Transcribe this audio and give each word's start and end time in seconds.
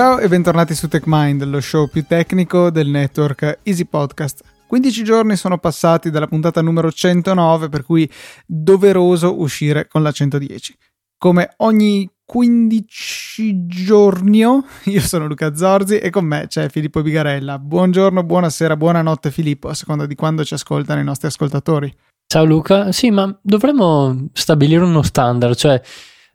Ciao 0.00 0.18
e 0.18 0.28
bentornati 0.28 0.74
su 0.74 0.88
TechMind, 0.88 1.44
lo 1.44 1.60
show 1.60 1.86
più 1.86 2.06
tecnico 2.06 2.70
del 2.70 2.88
network 2.88 3.58
Easy 3.64 3.84
Podcast. 3.84 4.42
15 4.66 5.04
giorni 5.04 5.36
sono 5.36 5.58
passati 5.58 6.08
dalla 6.08 6.26
puntata 6.26 6.62
numero 6.62 6.90
109, 6.90 7.68
per 7.68 7.84
cui 7.84 8.10
doveroso 8.46 9.38
uscire 9.38 9.88
con 9.88 10.02
la 10.02 10.10
110. 10.10 10.74
Come 11.18 11.52
ogni 11.58 12.10
15 12.24 13.66
giorni, 13.66 14.38
io 14.38 15.00
sono 15.00 15.26
Luca 15.26 15.54
Zorzi 15.54 15.98
e 15.98 16.08
con 16.08 16.24
me 16.24 16.46
c'è 16.46 16.70
Filippo 16.70 17.02
Bigarella. 17.02 17.58
Buongiorno, 17.58 18.22
buonasera, 18.22 18.78
buonanotte 18.78 19.30
Filippo, 19.30 19.68
a 19.68 19.74
seconda 19.74 20.06
di 20.06 20.14
quando 20.14 20.44
ci 20.44 20.54
ascoltano 20.54 21.02
i 21.02 21.04
nostri 21.04 21.26
ascoltatori. 21.26 21.94
Ciao 22.26 22.44
Luca, 22.44 22.90
sì, 22.90 23.10
ma 23.10 23.38
dovremmo 23.42 24.28
stabilire 24.32 24.82
uno 24.82 25.02
standard, 25.02 25.56
cioè 25.56 25.78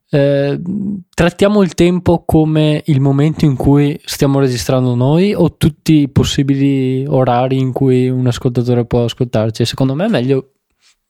eh, 0.10 0.62
trattiamo 1.14 1.62
il 1.62 1.74
tempo 1.74 2.24
come 2.26 2.84
il 2.86 3.02
momento 3.02 3.46
in 3.46 3.56
cui 3.56 4.00
stiamo 4.06 4.40
registrando 4.40 4.96
noi 4.96 5.34
o 5.34 5.58
tutti 5.58 6.02
i 6.02 6.10
possibili 6.10 7.06
orari 7.08 7.58
in 7.58 7.72
cui 7.72 8.08
un 8.10 8.28
ascoltatore 8.28 8.86
può 8.86 9.06
ascoltarci? 9.06 9.66
Secondo 9.66 9.96
me 9.96 10.06
è 10.06 10.10
meglio 10.10 10.52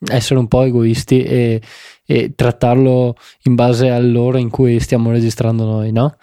essere 0.08 0.40
un 0.40 0.48
po' 0.48 0.64
egoisti 0.64 1.24
e, 1.24 1.62
e 2.06 2.34
trattarlo 2.36 3.16
in 3.44 3.56
base 3.56 3.90
all'ora 3.90 4.40
in 4.40 4.50
cui 4.50 4.80
stiamo 4.80 5.12
registrando 5.12 5.66
noi, 5.66 5.92
no? 5.92 6.16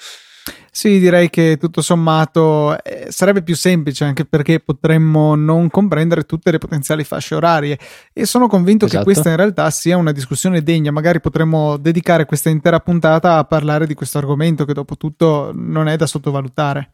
Sì, 0.74 0.98
direi 0.98 1.28
che 1.28 1.58
tutto 1.60 1.82
sommato 1.82 2.82
eh, 2.82 3.08
sarebbe 3.10 3.42
più 3.42 3.54
semplice 3.54 4.04
anche 4.04 4.24
perché 4.24 4.58
potremmo 4.58 5.34
non 5.34 5.68
comprendere 5.68 6.22
tutte 6.22 6.50
le 6.50 6.56
potenziali 6.56 7.04
fasce 7.04 7.34
orarie 7.34 7.78
e 8.10 8.24
sono 8.24 8.48
convinto 8.48 8.86
esatto. 8.86 9.00
che 9.00 9.04
questa 9.04 9.28
in 9.28 9.36
realtà 9.36 9.68
sia 9.68 9.98
una 9.98 10.12
discussione 10.12 10.62
degna, 10.62 10.90
magari 10.90 11.20
potremmo 11.20 11.76
dedicare 11.76 12.24
questa 12.24 12.48
intera 12.48 12.80
puntata 12.80 13.36
a 13.36 13.44
parlare 13.44 13.86
di 13.86 13.92
questo 13.92 14.16
argomento 14.16 14.64
che 14.64 14.72
dopo 14.72 14.96
tutto 14.96 15.52
non 15.54 15.88
è 15.88 15.96
da 15.96 16.06
sottovalutare. 16.06 16.90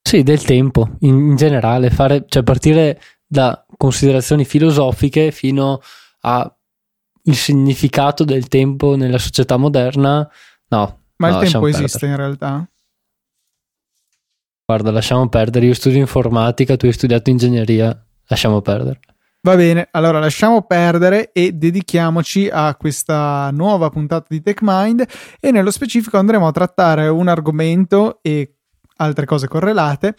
Sì, 0.00 0.22
del 0.22 0.44
tempo 0.44 0.98
in 1.00 1.34
generale, 1.34 1.90
fare, 1.90 2.26
cioè 2.28 2.44
partire 2.44 3.00
da 3.26 3.66
considerazioni 3.76 4.44
filosofiche 4.44 5.32
fino 5.32 5.80
al 6.20 6.54
significato 7.24 8.22
del 8.22 8.46
tempo 8.46 8.94
nella 8.94 9.18
società 9.18 9.56
moderna, 9.56 10.30
no, 10.68 10.97
ma 11.18 11.30
no, 11.30 11.42
il 11.42 11.50
tempo 11.50 11.66
esiste 11.66 11.98
perdere. 11.98 12.10
in 12.10 12.16
realtà? 12.16 12.68
Guarda, 14.64 14.90
lasciamo 14.90 15.28
perdere. 15.28 15.66
Io 15.66 15.74
studio 15.74 15.98
informatica, 15.98 16.76
tu 16.76 16.86
hai 16.86 16.92
studiato 16.92 17.30
ingegneria. 17.30 18.04
Lasciamo 18.26 18.60
perdere. 18.60 19.00
Va 19.40 19.54
bene, 19.54 19.88
allora 19.92 20.18
lasciamo 20.18 20.62
perdere 20.62 21.30
e 21.32 21.52
dedichiamoci 21.52 22.48
a 22.52 22.74
questa 22.74 23.50
nuova 23.52 23.88
puntata 23.88 24.26
di 24.28 24.42
TechMind 24.42 25.06
e 25.38 25.50
nello 25.52 25.70
specifico 25.70 26.18
andremo 26.18 26.46
a 26.46 26.50
trattare 26.50 27.06
un 27.06 27.28
argomento 27.28 28.18
e 28.20 28.56
altre 28.96 29.26
cose 29.26 29.46
correlate 29.46 30.16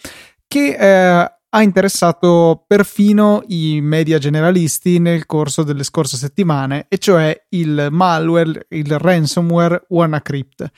che 0.47 0.75
eh, 0.80 1.31
ha 1.52 1.61
interessato 1.64 2.64
perfino 2.67 3.44
i 3.47 3.81
media 3.81 4.19
generalisti 4.19 5.00
nel 5.00 5.25
corso 5.25 5.64
delle 5.64 5.83
scorse 5.83 6.17
settimane, 6.17 6.86
e 6.88 6.97
cioè 6.97 7.45
il 7.50 7.88
malware, 7.89 8.67
il 8.69 9.00
ransomware 9.00 9.86
WannaCrypt. 9.88 10.72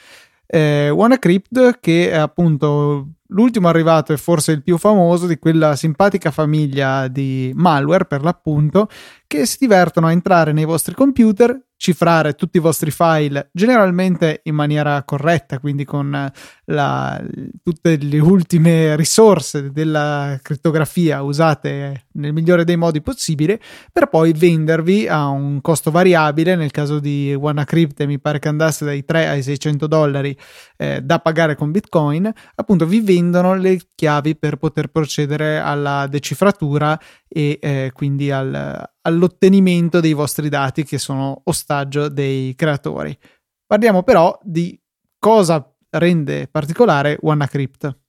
Eh, 0.47 0.89
WannaCrypt 0.89 1.79
che 1.79 2.11
è 2.11 2.17
appunto 2.17 3.07
l'ultimo 3.27 3.69
arrivato 3.69 4.11
e 4.11 4.17
forse 4.17 4.51
il 4.51 4.63
più 4.63 4.77
famoso 4.77 5.25
di 5.25 5.39
quella 5.39 5.75
simpatica 5.75 6.31
famiglia 6.31 7.07
di 7.07 7.51
malware 7.55 8.05
per 8.05 8.21
l'appunto 8.21 8.89
che 9.31 9.45
si 9.45 9.55
divertono 9.61 10.07
a 10.07 10.11
entrare 10.11 10.51
nei 10.51 10.65
vostri 10.65 10.93
computer 10.93 11.57
cifrare 11.81 12.35
tutti 12.35 12.57
i 12.57 12.59
vostri 12.59 12.91
file 12.91 13.49
generalmente 13.51 14.41
in 14.43 14.53
maniera 14.53 15.01
corretta, 15.01 15.57
quindi 15.57 15.83
con 15.83 16.31
la, 16.65 17.23
tutte 17.63 17.97
le 17.97 18.19
ultime 18.19 18.95
risorse 18.95 19.71
della 19.71 20.37
crittografia 20.43 21.23
usate 21.23 22.05
nel 22.13 22.33
migliore 22.33 22.65
dei 22.65 22.77
modi 22.77 23.01
possibile, 23.01 23.59
per 23.91 24.09
poi 24.09 24.31
vendervi 24.31 25.07
a 25.07 25.29
un 25.29 25.59
costo 25.61 25.89
variabile. 25.89 26.55
Nel 26.55 26.69
caso 26.69 26.99
di 26.99 27.33
WannaCrypt 27.33 28.05
mi 28.05 28.19
pare 28.19 28.37
che 28.37 28.47
andasse 28.47 28.85
dai 28.85 29.03
3 29.03 29.27
ai 29.27 29.41
600 29.41 29.87
dollari 29.87 30.37
eh, 30.77 31.01
da 31.01 31.17
pagare 31.17 31.55
con 31.55 31.71
Bitcoin. 31.71 32.31
Appunto, 32.53 32.85
vi 32.85 33.01
vendono 33.01 33.55
le 33.55 33.79
chiavi 33.95 34.35
per 34.35 34.57
poter 34.57 34.89
procedere 34.89 35.57
alla 35.57 36.05
decifratura 36.05 36.99
e 37.27 37.57
eh, 37.59 37.91
quindi 37.91 38.29
al, 38.29 38.87
all'ottenimento 39.01 39.99
dei 39.99 40.13
vostri 40.13 40.49
dati 40.49 40.83
che 40.83 40.97
sono 40.97 41.41
ostaggio 41.45 42.09
dei 42.09 42.53
creatori. 42.55 43.17
Parliamo 43.65 44.03
però 44.03 44.37
di 44.43 44.79
cosa 45.17 45.65
rende 45.91 46.47
particolare 46.47 47.17
WannaCrypt. 47.21 47.99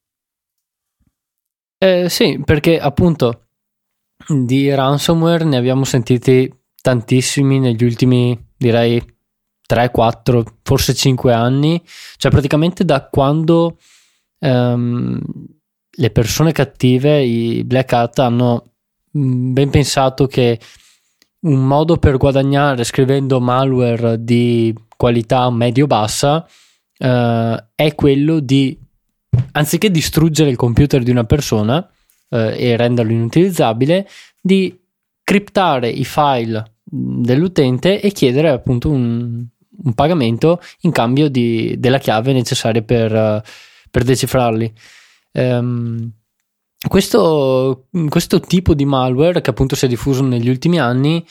Eh, 1.79 2.09
sì, 2.09 2.41
perché 2.45 2.79
appunto 2.79 3.47
di 4.29 4.73
ransomware 4.73 5.45
ne 5.45 5.57
abbiamo 5.57 5.85
sentiti 5.85 6.53
tantissimi 6.81 7.59
negli 7.59 7.85
ultimi, 7.85 8.39
direi, 8.57 9.03
3, 9.67 9.91
4, 9.91 10.59
forse 10.63 10.95
5 10.95 11.33
anni, 11.33 11.83
cioè 12.17 12.31
praticamente 12.31 12.85
da 12.85 13.09
quando 13.09 13.79
um, 14.41 15.21
le 15.95 16.11
persone 16.11 16.53
cattive, 16.53 17.23
i 17.23 17.65
black 17.65 17.93
hat, 17.93 18.19
hanno 18.19 18.72
ben 19.13 19.71
pensato 19.71 20.27
che 20.27 20.59
un 21.41 21.67
modo 21.67 21.97
per 21.99 22.17
guadagnare 22.17 22.85
scrivendo 22.85 23.41
malware 23.41 24.23
di 24.23 24.75
qualità 24.97 25.51
medio-bassa 25.51 26.47
eh, 26.99 27.65
è 27.75 27.95
quello 27.95 28.41
di, 28.41 28.79
anziché 29.53 29.91
distruggere 29.91 30.51
il 30.51 30.57
computer 30.57 31.03
di 31.03 31.11
una 31.11 31.25
persona 31.25 31.87
eh, 32.29 32.71
e 32.71 32.77
renderlo 32.77 33.13
inutilizzabile, 33.13 34.09
di 34.41 34.79
criptare 35.23 35.89
i 35.89 36.05
file 36.05 36.77
dell'utente 36.85 38.01
e 38.01 38.13
chiedere 38.13 38.49
appunto 38.51 38.91
un, 38.91 39.45
un 39.85 39.95
pagamento 39.95 40.61
in 40.81 40.93
cambio 40.93 41.29
di, 41.29 41.75
della 41.79 41.99
chiave 41.99 42.33
necessaria 42.33 42.83
per, 42.83 43.43
per 43.91 44.05
decifrarli. 44.05 44.73
Um, 45.33 46.13
questo, 46.89 47.87
questo, 48.09 48.41
tipo 48.41 48.75
di 48.75 48.85
malware, 48.85 49.41
che 49.41 49.51
appunto 49.51 49.77
si 49.77 49.85
è 49.85 49.89
diffuso 49.89 50.23
negli 50.23 50.49
ultimi 50.49 50.79
anni, 50.81 51.25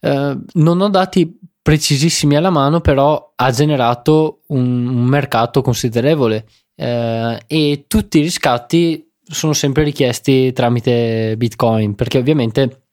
eh, 0.00 0.38
non 0.52 0.80
ho 0.80 0.88
dati 0.88 1.38
precisissimi 1.60 2.36
alla 2.36 2.50
mano, 2.50 2.80
però 2.80 3.32
ha 3.36 3.50
generato 3.50 4.42
un, 4.48 4.88
un 4.88 5.04
mercato 5.04 5.62
considerevole 5.62 6.46
eh, 6.74 7.40
e 7.46 7.84
tutti 7.86 8.18
i 8.18 8.22
riscatti 8.22 9.12
sono 9.22 9.52
sempre 9.52 9.84
richiesti 9.84 10.52
tramite 10.52 11.36
Bitcoin, 11.36 11.94
perché 11.94 12.18
ovviamente 12.18 12.86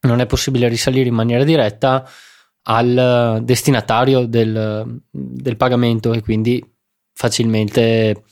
non 0.00 0.20
è 0.20 0.26
possibile 0.26 0.68
risalire 0.68 1.08
in 1.08 1.14
maniera 1.14 1.44
diretta 1.44 2.08
al 2.62 3.40
destinatario 3.42 4.26
del, 4.26 5.00
del 5.10 5.56
pagamento 5.56 6.12
e 6.12 6.22
quindi 6.22 6.62
facilmente 7.12 8.24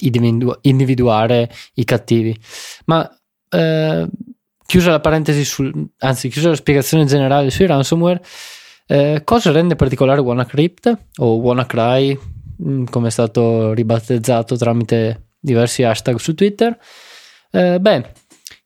individu- 0.00 0.58
individuare 0.62 1.50
i 1.74 1.84
cattivi. 1.84 2.38
Ma 2.86 3.08
eh, 3.48 4.08
chiusa 4.66 4.90
la 4.90 5.00
parentesi, 5.00 5.44
sul, 5.44 5.90
anzi, 5.98 6.28
chiusa 6.28 6.48
la 6.48 6.56
spiegazione 6.56 7.04
generale 7.04 7.50
sui 7.50 7.66
ransomware, 7.66 8.22
eh, 8.86 9.22
cosa 9.24 9.52
rende 9.52 9.76
particolare 9.76 10.20
WannaCrypt 10.20 10.98
o 11.18 11.36
WannaCry, 11.36 12.18
mm, 12.62 12.84
come 12.84 13.08
è 13.08 13.10
stato 13.10 13.72
ribattezzato 13.72 14.56
tramite 14.56 15.28
diversi 15.38 15.82
hashtag 15.82 16.16
su 16.16 16.34
Twitter? 16.34 16.78
Eh, 17.50 17.78
beh, 17.78 18.12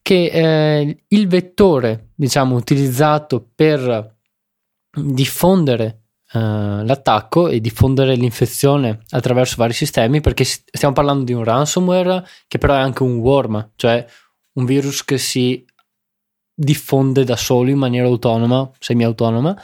che 0.03 0.27
eh, 0.27 1.05
il 1.09 1.27
vettore, 1.27 2.11
diciamo, 2.15 2.55
utilizzato 2.55 3.45
per 3.55 4.15
diffondere 4.97 6.06
uh, 6.33 6.39
l'attacco 6.85 7.49
e 7.49 7.61
diffondere 7.61 8.15
l'infezione 8.15 9.01
attraverso 9.11 9.57
vari 9.59 9.73
sistemi 9.73 10.21
perché 10.21 10.45
stiamo 10.45 10.95
parlando 10.95 11.25
di 11.25 11.33
un 11.33 11.45
ransomware 11.45 12.27
che 12.49 12.59
però 12.59 12.75
è 12.75 12.79
anche 12.79 13.03
un 13.03 13.17
worm, 13.19 13.71
cioè 13.77 14.05
un 14.55 14.65
virus 14.65 15.05
che 15.05 15.19
si 15.19 15.65
diffonde 16.55 17.25
da 17.25 17.37
solo 17.37 17.71
in 17.71 17.79
maniera 17.79 18.07
autonoma, 18.07 18.71
semi-autonoma. 18.79 19.63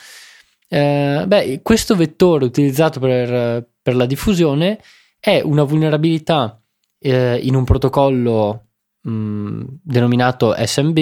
Eh, 0.69 1.25
beh, 1.27 1.61
questo 1.63 1.97
vettore 1.97 2.45
utilizzato 2.45 3.01
per, 3.01 3.67
per, 3.83 3.95
la 3.97 4.07
diffusione 4.07 4.81
è 5.19 5.41
una 5.43 5.65
vulnerabilità 5.65 6.61
eh, 6.99 7.39
in 7.43 7.55
un 7.55 7.65
protocollo 7.65 8.67
mh, 9.03 9.11
mm, 9.11 9.63
denominato 9.83 10.55
SMB, 10.57 10.99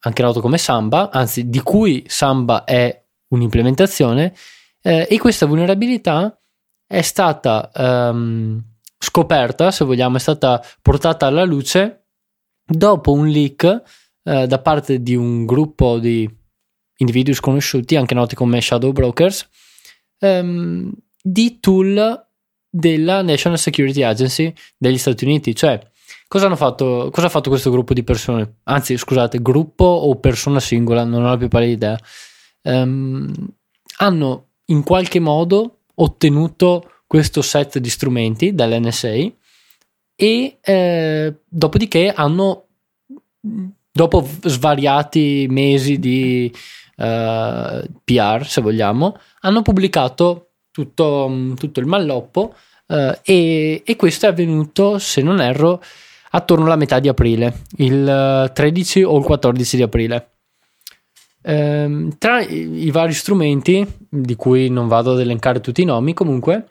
anche 0.00 0.22
noto 0.22 0.40
come 0.40 0.58
Samba, 0.58 1.10
anzi 1.10 1.48
di 1.48 1.60
cui 1.60 2.04
Samba 2.06 2.64
è 2.64 3.04
un'implementazione 3.28 4.34
eh, 4.82 5.06
e 5.08 5.18
questa 5.18 5.46
vulnerabilità 5.46 6.38
è 6.86 7.02
stata 7.02 7.70
um, 7.74 8.60
scoperta, 8.98 9.70
se 9.70 9.84
vogliamo, 9.84 10.16
è 10.16 10.20
stata 10.20 10.62
portata 10.82 11.26
alla 11.26 11.44
luce 11.44 12.06
dopo 12.64 13.12
un 13.12 13.28
leak 13.28 13.82
eh, 14.22 14.46
da 14.46 14.58
parte 14.58 15.02
di 15.02 15.14
un 15.14 15.46
gruppo 15.46 15.98
di 15.98 16.28
individui 16.96 17.34
sconosciuti, 17.34 17.96
anche 17.96 18.14
noti 18.14 18.34
come 18.34 18.60
shadow 18.60 18.92
brokers, 18.92 19.48
ehm, 20.18 20.92
di 21.22 21.58
tool 21.60 22.26
della 22.68 23.22
National 23.22 23.58
Security 23.58 24.02
Agency 24.02 24.52
degli 24.76 24.98
Stati 24.98 25.24
Uniti. 25.24 25.54
Cioè, 25.54 25.80
cosa 26.28 26.54
fatto? 26.56 27.08
Cosa 27.10 27.26
ha 27.26 27.30
fatto 27.30 27.50
questo 27.50 27.70
gruppo 27.70 27.94
di 27.94 28.04
persone? 28.04 28.58
Anzi, 28.64 28.96
scusate, 28.96 29.40
gruppo 29.40 29.84
o 29.84 30.18
persona 30.20 30.60
singola, 30.60 31.04
non 31.04 31.24
ho 31.24 31.28
la 31.28 31.36
più 31.36 31.48
pallida 31.48 31.98
idea. 32.62 32.82
Um, 32.82 33.32
hanno 33.98 34.49
in 34.70 34.82
qualche 34.82 35.20
modo 35.20 35.80
ottenuto 35.94 36.90
questo 37.06 37.42
set 37.42 37.78
di 37.78 37.90
strumenti 37.90 38.54
dall'NSA 38.54 39.30
e 40.14 40.58
eh, 40.60 41.34
dopodiché 41.48 42.12
hanno 42.12 42.66
dopo 43.92 44.28
svariati 44.42 45.46
mesi 45.50 45.98
di 45.98 46.52
eh, 46.96 47.88
PR 48.04 48.46
se 48.46 48.60
vogliamo 48.60 49.18
hanno 49.40 49.62
pubblicato 49.62 50.50
tutto, 50.70 51.54
tutto 51.56 51.80
il 51.80 51.86
malloppo 51.86 52.54
uh, 52.86 53.18
e, 53.22 53.82
e, 53.84 53.96
questo 53.96 54.26
è 54.26 54.28
avvenuto 54.28 54.98
se 54.98 55.20
non 55.20 55.40
erro 55.40 55.82
attorno 56.30 56.66
alla 56.66 56.76
metà 56.76 57.00
di 57.00 57.08
aprile 57.08 57.62
il 57.78 58.50
13 58.54 59.02
o 59.02 59.18
il 59.18 59.24
14 59.24 59.76
di 59.76 59.82
aprile 59.82 60.29
um, 61.42 62.16
tra 62.18 62.40
i, 62.40 62.84
i 62.86 62.90
vari 62.90 63.12
strumenti 63.12 63.86
di 64.08 64.36
cui 64.36 64.68
non 64.68 64.88
vado 64.88 65.12
ad 65.12 65.20
elencare 65.20 65.60
tutti 65.60 65.82
i 65.82 65.86
nomi 65.86 66.14
comunque 66.14 66.66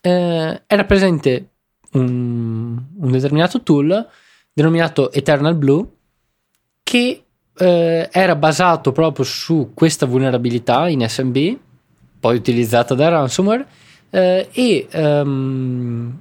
eh, 0.00 0.62
era 0.66 0.84
presente 0.84 1.48
un, 1.92 2.80
un, 2.98 3.10
determinato 3.10 3.62
tool 3.62 4.08
denominato 4.52 5.12
Eternal 5.12 5.54
Blue 5.54 5.86
che 6.82 7.22
eh, 7.54 8.08
era 8.10 8.34
basato 8.34 8.92
proprio 8.92 9.24
su 9.24 9.70
questa 9.74 10.06
vulnerabilità 10.06 10.88
in 10.88 11.06
SMB, 11.08 11.56
poi 12.18 12.36
utilizzata 12.36 12.94
da 12.94 13.08
ransomware, 13.08 13.66
eh, 14.10 14.48
e 14.52 14.88
um, 14.92 16.18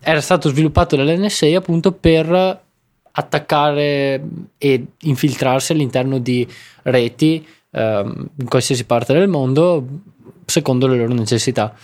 era 0.00 0.20
stato 0.20 0.48
sviluppato 0.48 0.96
dall'NSA 0.96 1.56
appunto 1.56 1.92
per 1.92 2.60
attaccare 3.20 4.22
e 4.58 4.86
infiltrarsi 5.00 5.72
all'interno 5.72 6.18
di 6.18 6.46
reti 6.82 7.46
um, 7.70 8.28
in 8.36 8.48
qualsiasi 8.48 8.84
parte 8.84 9.12
del 9.12 9.28
mondo 9.28 9.86
secondo 10.44 10.86
le 10.86 10.96
loro 10.96 11.14
necessità. 11.14 11.74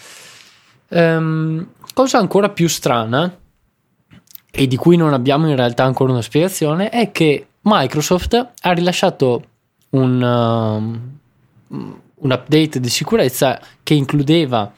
Um, 0.88 1.68
cosa 1.94 2.18
ancora 2.18 2.48
più 2.50 2.68
strana 2.68 3.34
e 4.50 4.66
di 4.66 4.76
cui 4.76 4.96
non 4.96 5.12
abbiamo 5.12 5.48
in 5.48 5.56
realtà 5.56 5.84
ancora 5.84 6.12
una 6.12 6.22
spiegazione 6.22 6.88
è 6.88 7.10
che 7.12 7.46
Microsoft 7.62 8.52
ha 8.60 8.72
rilasciato 8.72 9.44
un, 9.90 10.22
uh, 10.22 11.74
un 12.14 12.30
update 12.30 12.80
di 12.80 12.88
sicurezza 12.88 13.60
che 13.82 13.94
includeva 13.94 14.72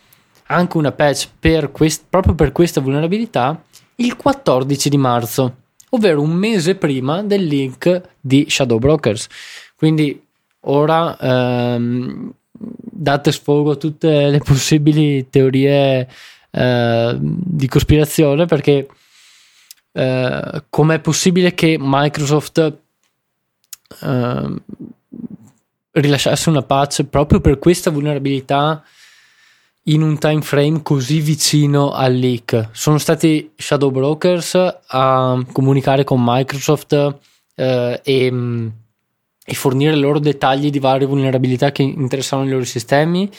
anche 0.50 0.76
una 0.76 0.92
patch 0.92 1.28
per 1.38 1.70
quest- 1.70 2.04
proprio 2.08 2.34
per 2.34 2.52
questa 2.52 2.80
vulnerabilità 2.80 3.62
il 3.96 4.16
14 4.16 4.88
di 4.88 4.96
marzo, 4.96 5.56
ovvero 5.90 6.20
un 6.20 6.32
mese 6.32 6.74
prima 6.74 7.22
del 7.22 7.44
link 7.44 8.02
di 8.20 8.46
Shadow 8.48 8.78
Brokers. 8.78 9.26
Quindi 9.76 10.20
ora 10.60 11.16
um, 11.20 12.32
date 12.52 13.32
sfogo 13.32 13.72
a 13.72 13.76
tutte 13.76 14.28
le 14.28 14.38
possibili 14.38 15.28
teorie 15.30 16.08
uh, 16.50 17.16
di 17.20 17.68
cospirazione 17.68 18.46
perché 18.46 18.88
uh, 19.92 20.62
com'è 20.68 20.98
possibile 21.00 21.54
che 21.54 21.76
Microsoft 21.78 22.78
uh, 24.00 24.56
rilasciasse 25.92 26.48
una 26.48 26.62
patch 26.62 27.04
proprio 27.04 27.40
per 27.40 27.58
questa 27.58 27.90
vulnerabilità 27.90 28.84
in 29.88 30.02
un 30.02 30.18
time 30.18 30.42
frame 30.42 30.82
così 30.82 31.20
vicino 31.20 31.92
al 31.92 32.14
leak. 32.14 32.68
Sono 32.72 32.98
stati 32.98 33.52
Shadow 33.56 33.90
Brokers 33.90 34.54
a 34.86 35.42
comunicare 35.52 36.04
con 36.04 36.22
Microsoft 36.22 37.18
eh, 37.54 38.00
e 38.02 38.32
e 39.50 39.54
fornire 39.54 39.96
loro 39.96 40.18
dettagli 40.18 40.68
di 40.68 40.78
varie 40.78 41.06
vulnerabilità 41.06 41.72
che 41.72 41.82
interessavano 41.82 42.48
i 42.48 42.52
loro 42.52 42.64
sistemi. 42.64 43.30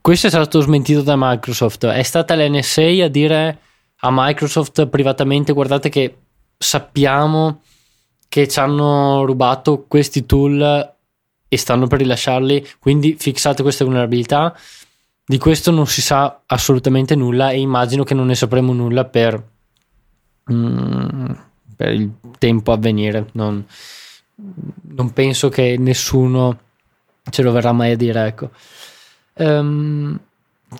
Questo 0.00 0.28
è 0.28 0.30
stato 0.30 0.60
smentito 0.62 1.02
da 1.02 1.14
Microsoft. 1.14 1.84
È 1.84 2.02
stata 2.02 2.34
l'NSA 2.34 3.04
a 3.04 3.08
dire 3.08 3.58
a 3.96 4.08
Microsoft 4.10 4.86
privatamente: 4.86 5.52
guardate 5.52 5.90
che 5.90 6.16
sappiamo 6.56 7.60
che 8.30 8.48
ci 8.48 8.58
hanno 8.60 9.26
rubato 9.26 9.84
questi 9.86 10.24
tool 10.24 10.94
e 11.46 11.56
stanno 11.58 11.86
per 11.86 11.98
rilasciarli, 11.98 12.66
quindi 12.78 13.14
fissate 13.18 13.60
queste 13.60 13.84
vulnerabilità. 13.84 14.56
Di 15.30 15.38
questo 15.38 15.70
non 15.70 15.86
si 15.86 16.02
sa 16.02 16.40
assolutamente 16.44 17.14
nulla 17.14 17.50
e 17.50 17.60
immagino 17.60 18.02
che 18.02 18.14
non 18.14 18.26
ne 18.26 18.34
sapremo 18.34 18.72
nulla 18.72 19.04
per, 19.04 19.40
mm, 20.52 21.30
per 21.76 21.92
il 21.92 22.10
tempo 22.36 22.72
a 22.72 22.76
venire. 22.76 23.28
Non, 23.34 23.64
non 24.34 25.12
penso 25.12 25.48
che 25.48 25.76
nessuno 25.78 26.58
ce 27.30 27.42
lo 27.42 27.52
verrà 27.52 27.70
mai 27.70 27.92
a 27.92 27.96
dire. 27.96 28.26
Ecco. 28.26 28.50
Um, 29.34 30.18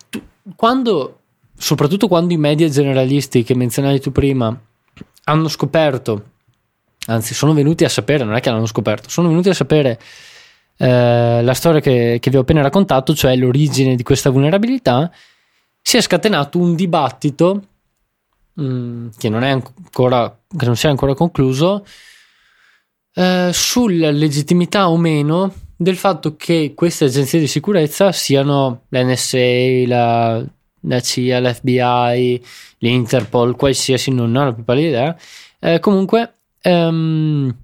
tu, 0.08 0.20
quando, 0.56 1.20
soprattutto 1.56 2.08
quando 2.08 2.34
i 2.34 2.36
media 2.36 2.68
generalisti 2.68 3.44
che 3.44 3.54
menzionavi 3.54 4.00
tu 4.00 4.10
prima 4.10 4.60
hanno 5.26 5.46
scoperto, 5.46 6.24
anzi 7.06 7.34
sono 7.34 7.54
venuti 7.54 7.84
a 7.84 7.88
sapere, 7.88 8.24
non 8.24 8.34
è 8.34 8.40
che 8.40 8.50
l'hanno 8.50 8.66
scoperto, 8.66 9.10
sono 9.10 9.28
venuti 9.28 9.48
a 9.48 9.54
sapere 9.54 10.00
eh, 10.82 11.42
la 11.42 11.52
storia 11.52 11.80
che, 11.80 12.16
che 12.18 12.30
vi 12.30 12.38
ho 12.38 12.40
appena 12.40 12.62
raccontato, 12.62 13.14
cioè 13.14 13.36
l'origine 13.36 13.96
di 13.96 14.02
questa 14.02 14.30
vulnerabilità, 14.30 15.12
si 15.82 15.98
è 15.98 16.00
scatenato 16.00 16.58
un 16.58 16.74
dibattito 16.74 17.62
mm, 18.58 19.08
che 19.18 19.28
non 19.28 19.42
ancora, 19.42 20.34
che 20.56 20.64
non 20.64 20.76
si 20.76 20.86
è 20.86 20.88
ancora 20.88 21.12
concluso, 21.12 21.84
eh, 23.12 23.50
sulla 23.52 24.10
legittimità 24.10 24.88
o 24.88 24.96
meno 24.96 25.52
del 25.76 25.98
fatto 25.98 26.34
che 26.36 26.72
queste 26.74 27.04
agenzie 27.04 27.40
di 27.40 27.46
sicurezza 27.46 28.10
siano 28.10 28.84
l'NSA, 28.88 29.86
la, 29.86 30.42
la 30.80 31.00
CIA, 31.00 31.40
l'FBI, 31.40 32.42
l'Interpol, 32.78 33.54
qualsiasi, 33.54 34.10
non 34.10 34.34
ho 34.34 34.44
la 34.44 34.54
più 34.54 34.64
pallida 34.64 34.88
idea. 34.88 35.16
Eh, 35.58 35.78
comunque, 35.78 36.32
um, 36.62 37.54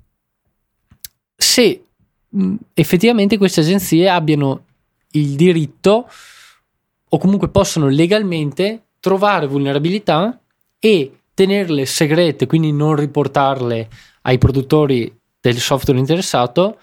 se 1.34 1.85
effettivamente 2.74 3.38
queste 3.38 3.60
agenzie 3.60 4.08
abbiano 4.08 4.64
il 5.12 5.36
diritto 5.36 6.08
o 7.08 7.18
comunque 7.18 7.48
possono 7.48 7.88
legalmente 7.88 8.86
trovare 9.00 9.46
vulnerabilità 9.46 10.38
e 10.78 11.20
tenerle 11.32 11.86
segrete, 11.86 12.46
quindi 12.46 12.72
non 12.72 12.96
riportarle 12.96 13.88
ai 14.22 14.38
produttori 14.38 15.14
del 15.40 15.58
software 15.58 15.98
interessato 15.98 16.78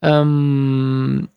um, 0.00 1.28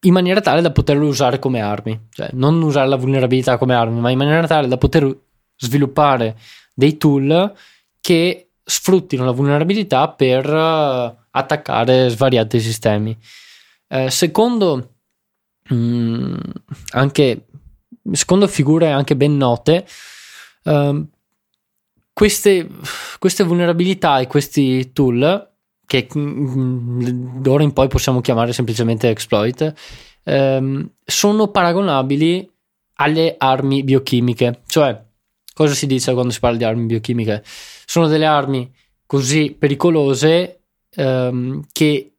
in 0.00 0.12
maniera 0.12 0.40
tale 0.40 0.60
da 0.60 0.70
poterlo 0.70 1.06
usare 1.06 1.38
come 1.38 1.60
armi, 1.60 2.08
cioè 2.10 2.30
non 2.32 2.60
usare 2.62 2.88
la 2.88 2.96
vulnerabilità 2.96 3.58
come 3.58 3.74
armi, 3.74 4.00
ma 4.00 4.10
in 4.10 4.18
maniera 4.18 4.46
tale 4.46 4.68
da 4.68 4.76
poter 4.76 5.16
sviluppare 5.56 6.36
dei 6.74 6.96
tool 6.96 7.52
che 8.00 8.50
sfruttino 8.62 9.24
la 9.24 9.32
vulnerabilità 9.32 10.08
per 10.08 10.46
uh, 10.46 11.16
attaccare 11.38 12.08
svariati 12.08 12.60
sistemi. 12.60 13.16
Uh, 13.88 14.08
secondo, 14.08 14.94
um, 15.70 16.38
anche, 16.90 17.46
secondo 18.12 18.46
figure 18.46 18.90
anche 18.90 19.16
ben 19.16 19.36
note, 19.36 19.86
uh, 20.64 21.06
queste, 22.12 22.68
queste 23.18 23.44
vulnerabilità 23.44 24.18
e 24.18 24.26
questi 24.26 24.92
tool 24.92 25.48
che 25.88 26.06
mm, 26.16 27.40
d'ora 27.40 27.62
in 27.62 27.72
poi 27.72 27.88
possiamo 27.88 28.20
chiamare 28.20 28.52
semplicemente 28.52 29.08
exploit, 29.08 29.72
ehm, 30.24 30.90
sono 31.02 31.48
paragonabili 31.48 32.48
alle 32.96 33.36
armi 33.38 33.82
biochimiche. 33.82 34.60
Cioè, 34.66 35.02
cosa 35.54 35.72
si 35.72 35.86
dice 35.86 36.12
quando 36.12 36.30
si 36.30 36.40
parla 36.40 36.58
di 36.58 36.64
armi 36.64 36.84
biochimiche? 36.84 37.42
Sono 37.86 38.06
delle 38.06 38.26
armi 38.26 38.70
così 39.06 39.56
pericolose 39.58 40.57
ehm, 40.98 41.64
che 41.70 42.12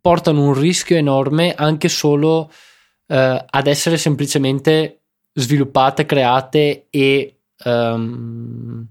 portano 0.00 0.44
un 0.44 0.54
rischio 0.54 0.96
enorme 0.96 1.54
anche 1.54 1.88
solo 1.88 2.50
eh, 3.06 3.44
ad 3.48 3.66
essere 3.66 3.96
semplicemente 3.96 5.00
sviluppate, 5.32 6.04
create 6.04 6.86
e 6.90 7.40
um, 7.64 8.86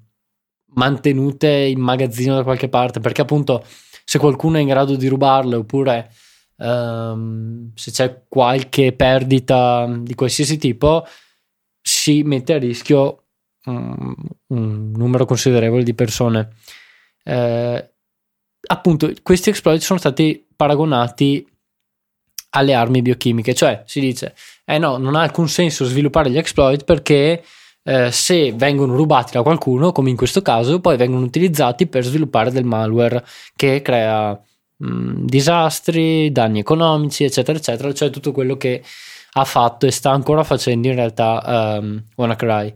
mantenute 0.73 1.47
in 1.47 1.79
magazzino 1.79 2.35
da 2.35 2.43
qualche 2.43 2.69
parte, 2.69 2.99
perché 2.99 3.21
appunto 3.21 3.63
se 4.03 4.17
qualcuno 4.17 4.57
è 4.57 4.61
in 4.61 4.67
grado 4.67 4.95
di 4.95 5.07
rubarle 5.07 5.55
oppure 5.55 6.11
um, 6.57 7.71
se 7.75 7.91
c'è 7.91 8.23
qualche 8.27 8.93
perdita 8.93 9.87
di 9.99 10.15
qualsiasi 10.15 10.57
tipo, 10.57 11.05
si 11.81 12.23
mette 12.23 12.53
a 12.53 12.57
rischio 12.57 13.25
um, 13.65 14.15
un 14.47 14.91
numero 14.91 15.25
considerevole 15.25 15.83
di 15.83 15.93
persone. 15.93 16.49
Eh, 17.23 17.91
appunto, 18.67 19.11
questi 19.23 19.49
exploit 19.49 19.81
sono 19.81 19.99
stati 19.99 20.45
paragonati 20.55 21.45
alle 22.51 22.73
armi 22.73 23.01
biochimiche. 23.01 23.53
Cioè 23.53 23.83
si 23.85 23.99
dice, 23.99 24.35
eh 24.65 24.77
no, 24.77 24.97
non 24.97 25.15
ha 25.15 25.21
alcun 25.21 25.49
senso 25.49 25.85
sviluppare 25.85 26.29
gli 26.29 26.37
exploit 26.37 26.83
perché 26.83 27.43
eh, 27.83 28.11
se 28.11 28.51
vengono 28.53 28.95
rubati 28.95 29.31
da 29.33 29.41
qualcuno, 29.43 29.91
come 29.91 30.09
in 30.09 30.17
questo 30.17 30.41
caso, 30.41 30.79
poi 30.79 30.97
vengono 30.97 31.25
utilizzati 31.25 31.87
per 31.87 32.03
sviluppare 32.03 32.51
del 32.51 32.65
malware 32.65 33.23
che 33.55 33.81
crea 33.81 34.31
mh, 34.77 34.87
mm, 34.87 35.25
disastri, 35.25 36.31
danni 36.31 36.59
economici, 36.59 37.23
eccetera, 37.23 37.57
eccetera, 37.57 37.93
cioè 37.93 38.09
tutto 38.09 38.31
quello 38.31 38.57
che 38.57 38.83
ha 39.33 39.45
fatto 39.45 39.85
e 39.85 39.91
sta 39.91 40.11
ancora 40.11 40.43
facendo 40.43 40.87
in 40.87 40.95
realtà 40.95 41.77
um, 41.79 42.03
WannaCry. 42.15 42.75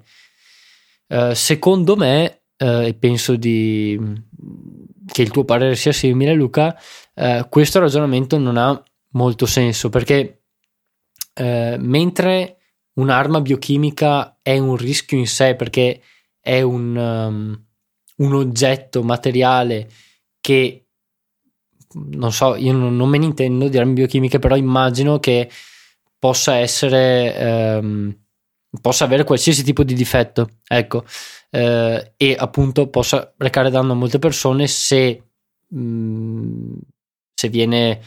Uh, 1.07 1.33
secondo 1.33 1.95
me, 1.97 2.43
uh, 2.57 2.83
e 2.83 2.93
penso 2.97 3.35
di, 3.35 3.99
che 5.11 5.21
il 5.21 5.31
tuo 5.31 5.43
parere 5.43 5.75
sia 5.75 5.91
simile, 5.91 6.33
Luca, 6.33 6.77
uh, 7.15 7.47
questo 7.49 7.79
ragionamento 7.79 8.37
non 8.37 8.57
ha 8.57 8.81
molto 9.09 9.45
senso 9.45 9.89
perché 9.89 10.37
mentre 11.33 12.57
un'arma 12.93 13.39
biochimica 13.41 14.39
è 14.41 14.57
un 14.57 14.75
rischio 14.75 15.17
in 15.17 15.27
sé 15.27 15.55
perché 15.55 16.01
è 16.39 16.61
un, 16.61 16.95
um, 16.95 17.65
un 18.17 18.33
oggetto 18.35 19.01
materiale 19.01 19.89
che 20.41 20.87
non 21.93 22.31
so, 22.31 22.55
io 22.55 22.73
non, 22.73 22.95
non, 22.95 23.09
me 23.09 23.17
ne 23.17 23.25
intendo 23.25 23.67
di 23.67 23.77
armi 23.77 23.93
biochimiche, 23.93 24.39
però 24.39 24.55
immagino 24.55 25.19
che 25.19 25.49
possa 26.17 26.55
essere 26.55 27.35
ehm, 27.35 28.20
possa 28.79 29.05
avere 29.05 29.23
qualsiasi 29.23 29.63
tipo 29.63 29.83
di 29.83 29.93
difetto, 29.93 30.59
ecco, 30.67 31.03
eh, 31.49 32.13
e 32.15 32.35
appunto 32.37 32.87
possa 32.87 33.33
recare 33.37 33.69
danno 33.69 33.91
a 33.91 33.95
molte 33.95 34.19
persone 34.19 34.67
se, 34.67 35.23
mh, 35.67 35.79
mm, 35.79 36.73
se 37.33 37.49
viene 37.49 38.01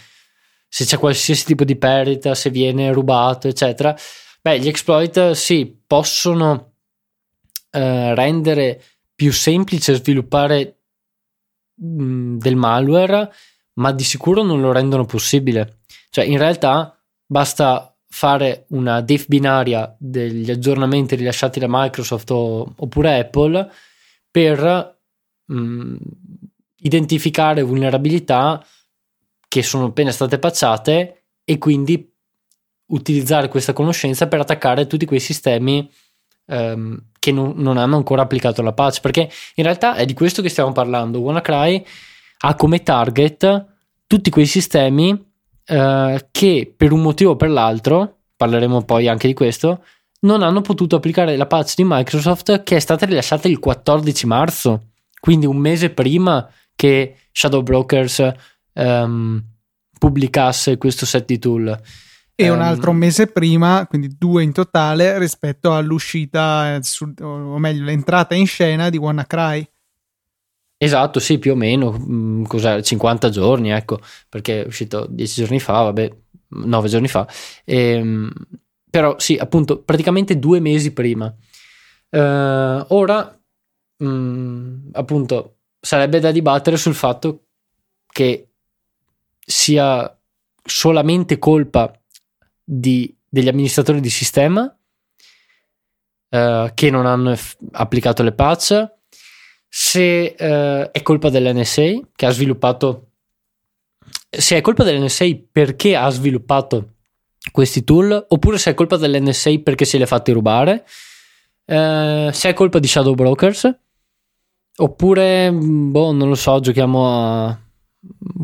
se 0.74 0.84
c'è 0.84 0.98
qualsiasi 0.98 1.44
tipo 1.44 1.62
di 1.62 1.76
perdita, 1.76 2.34
se 2.34 2.50
viene 2.50 2.92
rubato, 2.92 3.46
eccetera. 3.46 3.96
Beh, 4.42 4.58
gli 4.58 4.66
exploit 4.66 5.30
sì, 5.30 5.80
possono 5.86 6.72
eh, 7.70 8.12
rendere 8.16 8.82
più 9.14 9.32
semplice 9.32 9.94
sviluppare 9.94 10.80
mh, 11.76 12.02
mm, 12.02 12.38
del 12.38 12.56
malware, 12.56 13.32
ma 13.74 13.92
di 13.92 14.02
sicuro 14.02 14.42
non 14.42 14.60
lo 14.60 14.72
rendono 14.72 15.04
possibile. 15.04 15.82
Cioè, 16.10 16.24
in 16.24 16.38
realtà 16.38 17.00
basta 17.24 17.93
fare 18.14 18.66
una 18.68 19.00
diff 19.00 19.26
binaria 19.26 19.92
degli 19.98 20.48
aggiornamenti 20.48 21.16
rilasciati 21.16 21.58
da 21.58 21.66
Microsoft 21.68 22.30
o, 22.30 22.72
oppure 22.76 23.18
Apple 23.18 23.68
per 24.30 24.98
mh, 25.46 25.56
mm, 25.56 25.96
identificare 26.82 27.62
vulnerabilità 27.62 28.64
che 29.48 29.62
sono 29.64 29.86
appena 29.86 30.12
state 30.12 30.38
patchate 30.38 31.24
e 31.42 31.58
quindi 31.58 32.08
utilizzare 32.86 33.48
questa 33.48 33.72
conoscenza 33.72 34.28
per 34.28 34.38
attaccare 34.38 34.86
tutti 34.86 35.06
quei 35.06 35.18
sistemi 35.18 35.90
um, 36.44 36.96
che 37.18 37.32
non, 37.32 37.54
non, 37.56 37.78
hanno 37.78 37.96
ancora 37.96 38.22
applicato 38.22 38.62
la 38.62 38.72
patch. 38.72 39.00
Perché 39.00 39.28
in 39.56 39.64
realtà 39.64 39.96
è 39.96 40.04
di 40.04 40.14
questo 40.14 40.40
che 40.40 40.48
stiamo 40.48 40.70
parlando. 40.70 41.18
WannaCry 41.18 41.84
ha 42.42 42.54
come 42.54 42.84
target 42.84 43.66
tutti 44.06 44.30
quei 44.30 44.46
sistemi 44.46 45.32
uh, 45.68 46.18
che 46.30 46.72
per 46.76 46.92
un 46.92 47.02
motivo 47.02 47.32
o 47.32 47.36
per 47.36 47.50
l'altro 47.50 48.18
parleremo 48.36 48.82
poi 48.82 49.08
anche 49.08 49.26
di 49.26 49.34
questo 49.34 49.84
non 50.20 50.42
hanno 50.42 50.60
potuto 50.60 50.96
applicare 50.96 51.36
la 51.36 51.46
patch 51.46 51.74
di 51.76 51.84
Microsoft 51.84 52.62
che 52.62 52.76
è 52.76 52.80
stata 52.80 53.06
rilasciata 53.06 53.48
il 53.48 53.58
14 53.58 54.26
marzo 54.26 54.88
quindi 55.20 55.46
un 55.46 55.56
mese 55.56 55.90
prima 55.90 56.48
che 56.74 57.16
Shadow 57.30 57.62
Brokers 57.62 58.32
um, 58.74 59.42
pubblicasse 59.98 60.76
questo 60.76 61.06
set 61.06 61.24
di 61.26 61.38
tool 61.38 61.80
e 62.36 62.50
um, 62.50 62.56
un 62.56 62.62
altro 62.62 62.92
mese 62.92 63.28
prima, 63.28 63.86
quindi 63.86 64.16
due 64.18 64.42
in 64.42 64.52
totale, 64.52 65.18
rispetto 65.18 65.74
all'uscita, 65.74 66.74
eh, 66.74 66.82
su, 66.82 67.12
o 67.20 67.58
meglio, 67.58 67.84
l'entrata 67.84 68.34
in 68.34 68.46
scena 68.46 68.90
di 68.90 68.96
WannaCry. 68.96 69.68
Esatto, 70.84 71.18
sì, 71.18 71.38
più 71.38 71.52
o 71.52 71.54
meno, 71.54 71.96
mm, 71.98 72.44
cos'è, 72.44 72.82
50 72.82 73.30
giorni, 73.30 73.70
ecco, 73.70 74.00
perché 74.28 74.64
è 74.64 74.66
uscito 74.66 75.06
10 75.08 75.40
giorni 75.40 75.58
fa, 75.58 75.80
vabbè, 75.80 76.14
9 76.48 76.88
giorni 76.88 77.08
fa. 77.08 77.26
E, 77.64 77.76
ehm, 77.92 78.30
però 78.90 79.18
sì, 79.18 79.36
appunto, 79.36 79.80
praticamente 79.82 80.38
due 80.38 80.60
mesi 80.60 80.92
prima. 80.92 81.34
Uh, 82.10 82.84
ora, 82.88 83.40
mh, 83.96 84.06
mm, 84.06 84.88
appunto, 84.92 85.56
sarebbe 85.80 86.20
da 86.20 86.30
dibattere 86.30 86.76
sul 86.76 86.94
fatto 86.94 87.46
che 88.06 88.50
sia 89.40 90.14
solamente 90.62 91.38
colpa 91.38 91.98
di, 92.62 93.16
degli 93.26 93.48
amministratori 93.48 94.00
di 94.00 94.10
sistema 94.10 94.64
uh, 96.28 96.70
che 96.74 96.90
non 96.90 97.06
hanno 97.06 97.30
eff- 97.30 97.56
applicato 97.72 98.22
le 98.22 98.32
patch, 98.32 98.92
se 99.76 100.36
uh, 100.38 100.88
è 100.92 101.02
colpa 101.02 101.30
dell'NSA 101.30 101.98
che 102.14 102.26
ha 102.26 102.30
sviluppato, 102.30 103.08
se 104.30 104.56
è 104.56 104.60
colpa 104.60 104.84
dell'NSA 104.84 105.24
perché 105.50 105.96
ha 105.96 106.08
sviluppato 106.10 106.92
questi 107.50 107.82
tool, 107.82 108.26
oppure 108.28 108.56
se 108.56 108.70
è 108.70 108.74
colpa 108.74 108.96
dell'NSA 108.96 109.58
perché 109.64 109.84
se 109.84 109.96
li 109.96 110.04
ha 110.04 110.06
fatti 110.06 110.30
rubare, 110.30 110.84
uh, 111.64 112.30
se 112.30 112.50
è 112.50 112.52
colpa 112.52 112.78
di 112.78 112.86
Shadow 112.86 113.14
Brokers, 113.14 113.76
oppure, 114.76 115.50
boh, 115.50 116.12
non 116.12 116.28
lo 116.28 116.36
so, 116.36 116.60
giochiamo 116.60 117.08
a 117.08 117.58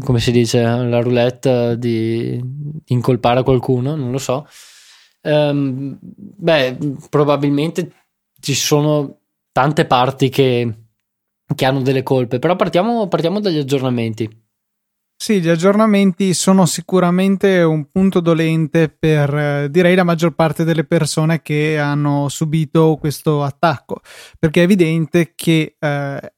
come 0.00 0.18
si 0.18 0.32
dice, 0.32 0.62
la 0.62 1.00
roulette 1.00 1.78
di 1.78 2.42
incolpare 2.87 3.44
qualcuno, 3.44 3.94
non 3.94 4.10
lo 4.10 4.18
so. 4.18 4.49
Um, 5.22 5.96
beh, 6.00 6.76
probabilmente 7.08 7.92
ci 8.40 8.54
sono 8.54 9.18
tante 9.52 9.84
parti 9.84 10.28
che, 10.28 10.75
che 11.54 11.64
hanno 11.64 11.83
delle 11.83 12.02
colpe, 12.02 12.38
però 12.38 12.57
partiamo, 12.57 13.09
partiamo 13.09 13.40
dagli 13.40 13.59
aggiornamenti. 13.59 14.49
Sì, 15.23 15.42
gli 15.42 15.50
aggiornamenti 15.50 16.33
sono 16.33 16.64
sicuramente 16.64 17.61
un 17.61 17.90
punto 17.90 18.21
dolente 18.21 18.88
per 18.88 19.35
eh, 19.35 19.69
direi 19.71 19.95
la 19.95 20.02
maggior 20.02 20.35
parte 20.35 20.64
delle 20.64 20.85
persone 20.85 21.42
che 21.42 21.78
hanno 21.78 22.30
subito 22.30 22.97
questo 22.99 23.42
attacco, 23.42 24.00
perché 24.38 24.61
è 24.61 24.64
evidente 24.64 25.33
che 25.35 25.76
eh, 25.78 26.33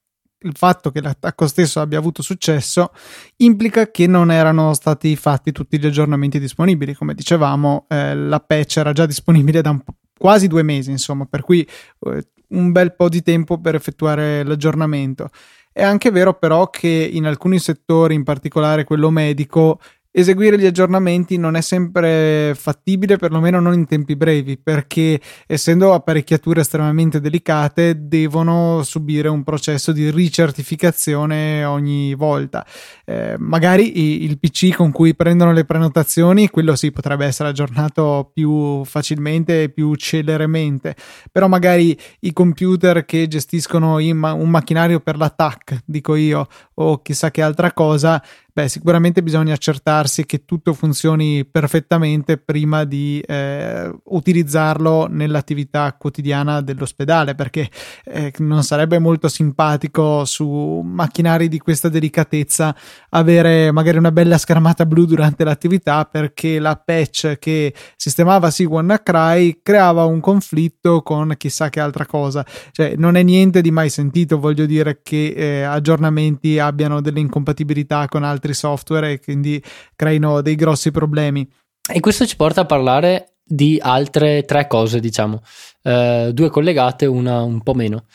il 0.44 0.56
fatto 0.56 0.90
che 0.90 1.00
l'attacco 1.00 1.46
stesso 1.46 1.78
abbia 1.78 1.98
avuto 1.98 2.22
successo 2.22 2.90
implica 3.36 3.88
che 3.88 4.08
non 4.08 4.32
erano 4.32 4.74
stati 4.74 5.14
fatti 5.14 5.52
tutti 5.52 5.78
gli 5.78 5.86
aggiornamenti 5.86 6.40
disponibili. 6.40 6.94
Come 6.94 7.14
dicevamo, 7.14 7.86
eh, 7.88 8.16
la 8.16 8.40
patch 8.40 8.78
era 8.78 8.92
già 8.92 9.06
disponibile 9.06 9.62
da 9.62 9.80
quasi 10.18 10.48
due 10.48 10.64
mesi, 10.64 10.90
insomma, 10.90 11.24
per 11.26 11.42
cui 11.42 11.60
eh, 11.60 12.26
un 12.52 12.72
bel 12.72 12.94
po' 12.94 13.08
di 13.08 13.22
tempo 13.22 13.60
per 13.60 13.74
effettuare 13.74 14.42
l'aggiornamento. 14.44 15.30
È 15.72 15.82
anche 15.82 16.10
vero 16.10 16.34
però 16.34 16.68
che 16.68 16.88
in 16.88 17.26
alcuni 17.26 17.58
settori, 17.58 18.14
in 18.14 18.24
particolare 18.24 18.84
quello 18.84 19.10
medico, 19.10 19.80
eseguire 20.12 20.58
gli 20.58 20.66
aggiornamenti 20.66 21.38
non 21.38 21.56
è 21.56 21.62
sempre 21.62 22.54
fattibile, 22.54 23.16
perlomeno 23.16 23.58
non 23.60 23.72
in 23.72 23.86
tempi 23.86 24.14
brevi, 24.14 24.58
perché 24.58 25.18
essendo 25.46 25.94
apparecchiature 25.94 26.60
estremamente 26.60 27.18
delicate 27.18 28.06
devono 28.06 28.82
subire 28.82 29.28
un 29.28 29.42
processo 29.42 29.90
di 29.90 30.10
ricertificazione 30.10 31.64
ogni 31.64 32.14
volta. 32.14 32.64
Eh, 33.06 33.36
magari 33.38 34.24
il 34.24 34.38
PC 34.38 34.74
con 34.74 34.92
cui 34.92 35.16
prendono 35.16 35.52
le 35.52 35.64
prenotazioni, 35.64 36.50
quello 36.50 36.76
sì 36.76 36.92
potrebbe 36.92 37.24
essere 37.24 37.48
aggiornato 37.48 38.30
più 38.32 38.84
facilmente 38.84 39.62
e 39.62 39.68
più 39.70 39.94
celeremente, 39.94 40.94
però 41.30 41.48
magari 41.48 41.98
i 42.20 42.32
computer 42.34 43.06
che 43.06 43.26
gestiscono 43.28 43.96
un 43.96 44.48
macchinario 44.50 45.00
per 45.00 45.16
l'attack, 45.16 45.80
dico 45.86 46.14
io, 46.16 46.46
o 46.74 47.00
chissà 47.00 47.30
che 47.30 47.40
altra 47.40 47.72
cosa, 47.72 48.22
Beh, 48.54 48.68
sicuramente 48.68 49.22
bisogna 49.22 49.54
accertarsi 49.54 50.26
che 50.26 50.44
tutto 50.44 50.74
funzioni 50.74 51.46
perfettamente 51.46 52.36
prima 52.36 52.84
di 52.84 53.18
eh, 53.26 53.90
utilizzarlo 54.04 55.06
nell'attività 55.08 55.96
quotidiana 55.98 56.60
dell'ospedale, 56.60 57.34
perché 57.34 57.70
eh, 58.04 58.30
non 58.40 58.62
sarebbe 58.62 58.98
molto 58.98 59.28
simpatico 59.28 60.26
su 60.26 60.82
macchinari 60.84 61.48
di 61.48 61.60
questa 61.60 61.88
delicatezza 61.88 62.76
avere 63.08 63.72
magari 63.72 63.96
una 63.96 64.12
bella 64.12 64.36
schermata 64.36 64.84
blu 64.84 65.06
durante 65.06 65.44
l'attività 65.44 66.04
perché 66.04 66.58
la 66.58 66.76
patch 66.76 67.38
che 67.38 67.72
sistemava 67.96 68.50
sì 68.50 68.64
WannaCry 68.64 69.60
creava 69.62 70.04
un 70.04 70.20
conflitto 70.20 71.00
con 71.00 71.32
chissà 71.38 71.70
che 71.70 71.80
altra 71.80 72.04
cosa. 72.04 72.44
Cioè, 72.70 72.96
non 72.98 73.16
è 73.16 73.22
niente 73.22 73.62
di 73.62 73.70
mai 73.70 73.88
sentito, 73.88 74.38
voglio 74.38 74.66
dire, 74.66 75.00
che 75.02 75.28
eh, 75.28 75.62
aggiornamenti 75.62 76.58
abbiano 76.58 77.00
delle 77.00 77.20
incompatibilità 77.20 78.06
con 78.08 78.22
altri 78.22 78.40
altri 78.42 78.54
software 78.54 79.12
e 79.12 79.20
quindi 79.20 79.62
creino 79.94 80.42
dei 80.42 80.56
grossi 80.56 80.90
problemi. 80.90 81.48
E 81.88 82.00
questo 82.00 82.26
ci 82.26 82.34
porta 82.36 82.62
a 82.62 82.66
parlare 82.66 83.34
di 83.44 83.78
altre 83.80 84.44
tre 84.44 84.66
cose, 84.66 84.98
diciamo, 84.98 85.40
eh, 85.82 86.30
due 86.32 86.50
collegate, 86.50 87.06
una 87.06 87.42
un 87.42 87.62
po' 87.62 87.74
meno. 87.74 88.06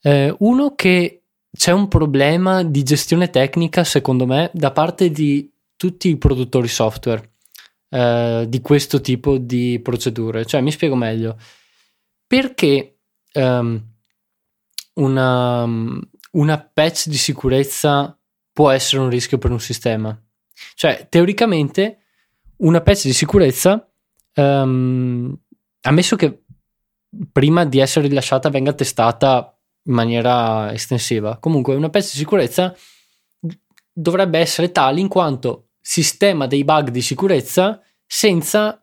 Eh, 0.00 0.34
uno 0.38 0.74
che 0.74 1.22
c'è 1.56 1.72
un 1.72 1.88
problema 1.88 2.62
di 2.62 2.82
gestione 2.82 3.30
tecnica, 3.30 3.84
secondo 3.84 4.26
me, 4.26 4.50
da 4.52 4.70
parte 4.70 5.10
di 5.10 5.50
tutti 5.76 6.08
i 6.08 6.16
produttori 6.16 6.68
software. 6.68 7.32
eh, 7.94 8.46
di 8.48 8.60
questo 8.60 9.00
tipo 9.00 9.38
di 9.38 9.78
procedure. 9.80 10.44
Cioè, 10.44 10.60
mi 10.60 10.72
spiego 10.72 10.96
meglio. 10.96 11.36
Perché 12.26 12.96
um, 13.34 13.80
una, 14.94 15.64
una 16.32 16.70
patch 16.74 17.06
di 17.06 17.16
sicurezza 17.16 18.18
può 18.54 18.70
essere 18.70 19.02
un 19.02 19.10
rischio 19.10 19.36
per 19.36 19.50
un 19.50 19.60
sistema? 19.60 20.18
Cioè, 20.74 21.08
teoricamente, 21.10 21.98
una 22.58 22.80
patch 22.80 23.02
di 23.02 23.12
sicurezza, 23.12 23.86
um, 24.36 25.36
ammesso 25.82 26.16
che 26.16 26.44
prima 27.32 27.66
di 27.66 27.80
essere 27.80 28.08
rilasciata 28.08 28.48
venga 28.48 28.72
testata 28.72 29.58
in 29.82 29.92
maniera 29.92 30.72
estensiva, 30.72 31.36
comunque 31.38 31.74
una 31.74 31.90
patch 31.90 32.12
di 32.12 32.18
sicurezza 32.18 32.74
dovrebbe 33.92 34.38
essere 34.38 34.72
tale 34.72 35.00
in 35.00 35.08
quanto 35.08 35.70
sistema 35.80 36.46
dei 36.46 36.64
bug 36.64 36.88
di 36.88 37.02
sicurezza 37.02 37.82
senza 38.06 38.82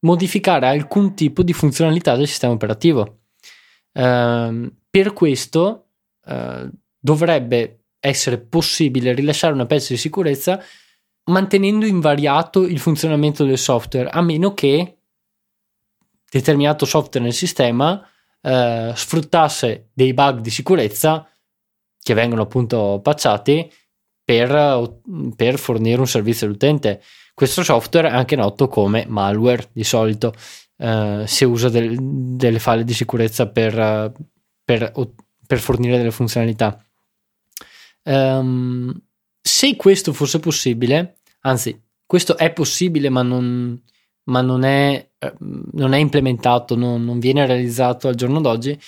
modificare 0.00 0.66
alcun 0.66 1.14
tipo 1.14 1.42
di 1.42 1.52
funzionalità 1.52 2.16
del 2.16 2.26
sistema 2.26 2.54
operativo. 2.54 3.18
Uh, 3.92 4.72
per 4.88 5.12
questo 5.12 5.88
uh, 6.24 6.70
dovrebbe 6.98 7.79
essere 8.00 8.38
possibile 8.38 9.12
rilasciare 9.12 9.52
una 9.52 9.66
patch 9.66 9.90
di 9.90 9.96
sicurezza 9.96 10.62
mantenendo 11.24 11.86
invariato 11.86 12.66
il 12.66 12.78
funzionamento 12.78 13.44
del 13.44 13.58
software, 13.58 14.08
a 14.08 14.20
meno 14.20 14.54
che 14.54 14.96
determinato 16.30 16.84
software 16.86 17.24
nel 17.24 17.34
sistema 17.34 18.02
uh, 18.42 18.94
sfruttasse 18.94 19.90
dei 19.92 20.14
bug 20.14 20.40
di 20.40 20.50
sicurezza 20.50 21.28
che 22.02 22.14
vengono 22.14 22.42
appunto 22.42 23.00
patchati 23.02 23.70
per, 24.24 25.00
per 25.36 25.58
fornire 25.58 26.00
un 26.00 26.06
servizio 26.06 26.46
all'utente. 26.46 27.02
Questo 27.34 27.62
software 27.62 28.08
è 28.08 28.12
anche 28.12 28.36
noto 28.36 28.68
come 28.68 29.04
malware 29.08 29.68
di 29.72 29.84
solito, 29.84 30.32
uh, 30.76 31.24
se 31.24 31.44
usa 31.44 31.68
del, 31.68 31.96
delle 32.00 32.58
falle 32.58 32.84
di 32.84 32.94
sicurezza 32.94 33.48
per, 33.48 34.12
per, 34.64 34.92
per, 35.46 35.58
fornire 35.58 35.96
delle 35.96 36.10
funzionalità. 36.10 36.82
Um, 38.04 38.94
se 39.40 39.76
questo 39.76 40.12
fosse 40.12 40.40
possibile, 40.40 41.18
anzi, 41.40 41.80
questo 42.06 42.36
è 42.36 42.52
possibile, 42.52 43.08
ma 43.08 43.22
non, 43.22 43.80
ma 44.24 44.40
non, 44.40 44.64
è, 44.64 45.10
uh, 45.18 45.34
non 45.72 45.92
è, 45.92 45.98
implementato, 45.98 46.76
non, 46.76 47.04
non 47.04 47.18
viene 47.18 47.46
realizzato 47.46 48.08
al 48.08 48.14
giorno 48.14 48.40
d'oggi 48.40 48.78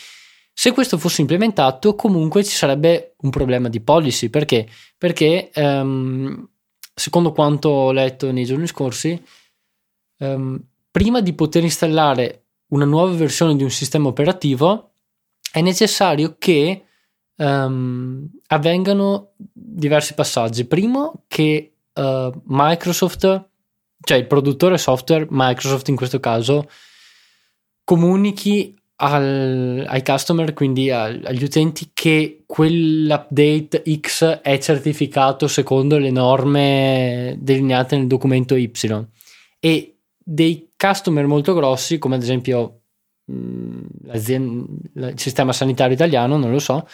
se 0.55 0.73
questo 0.73 0.99
fosse 0.99 1.23
implementato, 1.23 1.95
comunque 1.95 2.45
ci 2.45 2.55
sarebbe 2.55 3.15
un 3.23 3.31
problema 3.31 3.69
di 3.69 3.81
policy. 3.81 4.29
Perché? 4.29 4.69
Perché, 4.99 5.51
um, 5.55 6.49
secondo 6.95 7.33
quanto 7.33 7.69
ho 7.69 7.93
letto 7.93 8.31
nei 8.31 8.45
giorni 8.45 8.67
scorsi, 8.67 9.21
um, 10.19 10.63
prima 10.91 11.21
di 11.21 11.33
poter 11.33 11.63
installare 11.63 12.45
una 12.69 12.85
nuova 12.85 13.13
versione 13.13 13.57
di 13.57 13.63
un 13.63 13.71
sistema 13.71 14.09
operativo, 14.09 14.93
è 15.51 15.61
necessario 15.63 16.37
che 16.39 16.85
um, 17.37 18.29
avvengano 18.49 19.33
diversi 19.37 20.15
passaggi. 20.15 20.65
Primo, 20.65 21.25
che 21.27 21.75
uh, 21.95 22.33
Microsoft, 22.45 23.49
cioè 24.01 24.19
il 24.19 24.27
produttore 24.27 24.79
software, 24.79 25.27
Microsoft 25.31 25.89
in 25.89 25.97
questo 25.97 26.21
caso, 26.21 26.69
al, 28.97 29.85
ai 29.87 30.05
customer, 30.05 30.53
quindi 30.53 30.91
al, 30.91 31.23
agli 31.25 31.43
utenti, 31.43 31.91
che 31.93 32.45
quell'update 32.47 33.83
X 34.01 34.41
è 34.41 34.59
certificato 34.59 35.49
secondo 35.49 35.99
le 35.99 36.11
norme 36.11 37.37
delineate 37.41 37.97
nel 37.97 38.07
documento 38.07 38.55
Y. 38.55 38.71
E 39.59 39.97
dei 40.17 40.71
customer 40.77 41.27
molto 41.27 41.55
grossi, 41.55 41.99
come 41.99 42.15
ad 42.15 42.23
esempio 42.23 42.83
mh, 43.25 43.81
il 44.15 45.13
sistema 45.17 45.53
sanitario 45.53 45.95
italiano, 45.95 46.37
non 46.37 46.51
lo 46.51 46.59
so, 46.59 46.87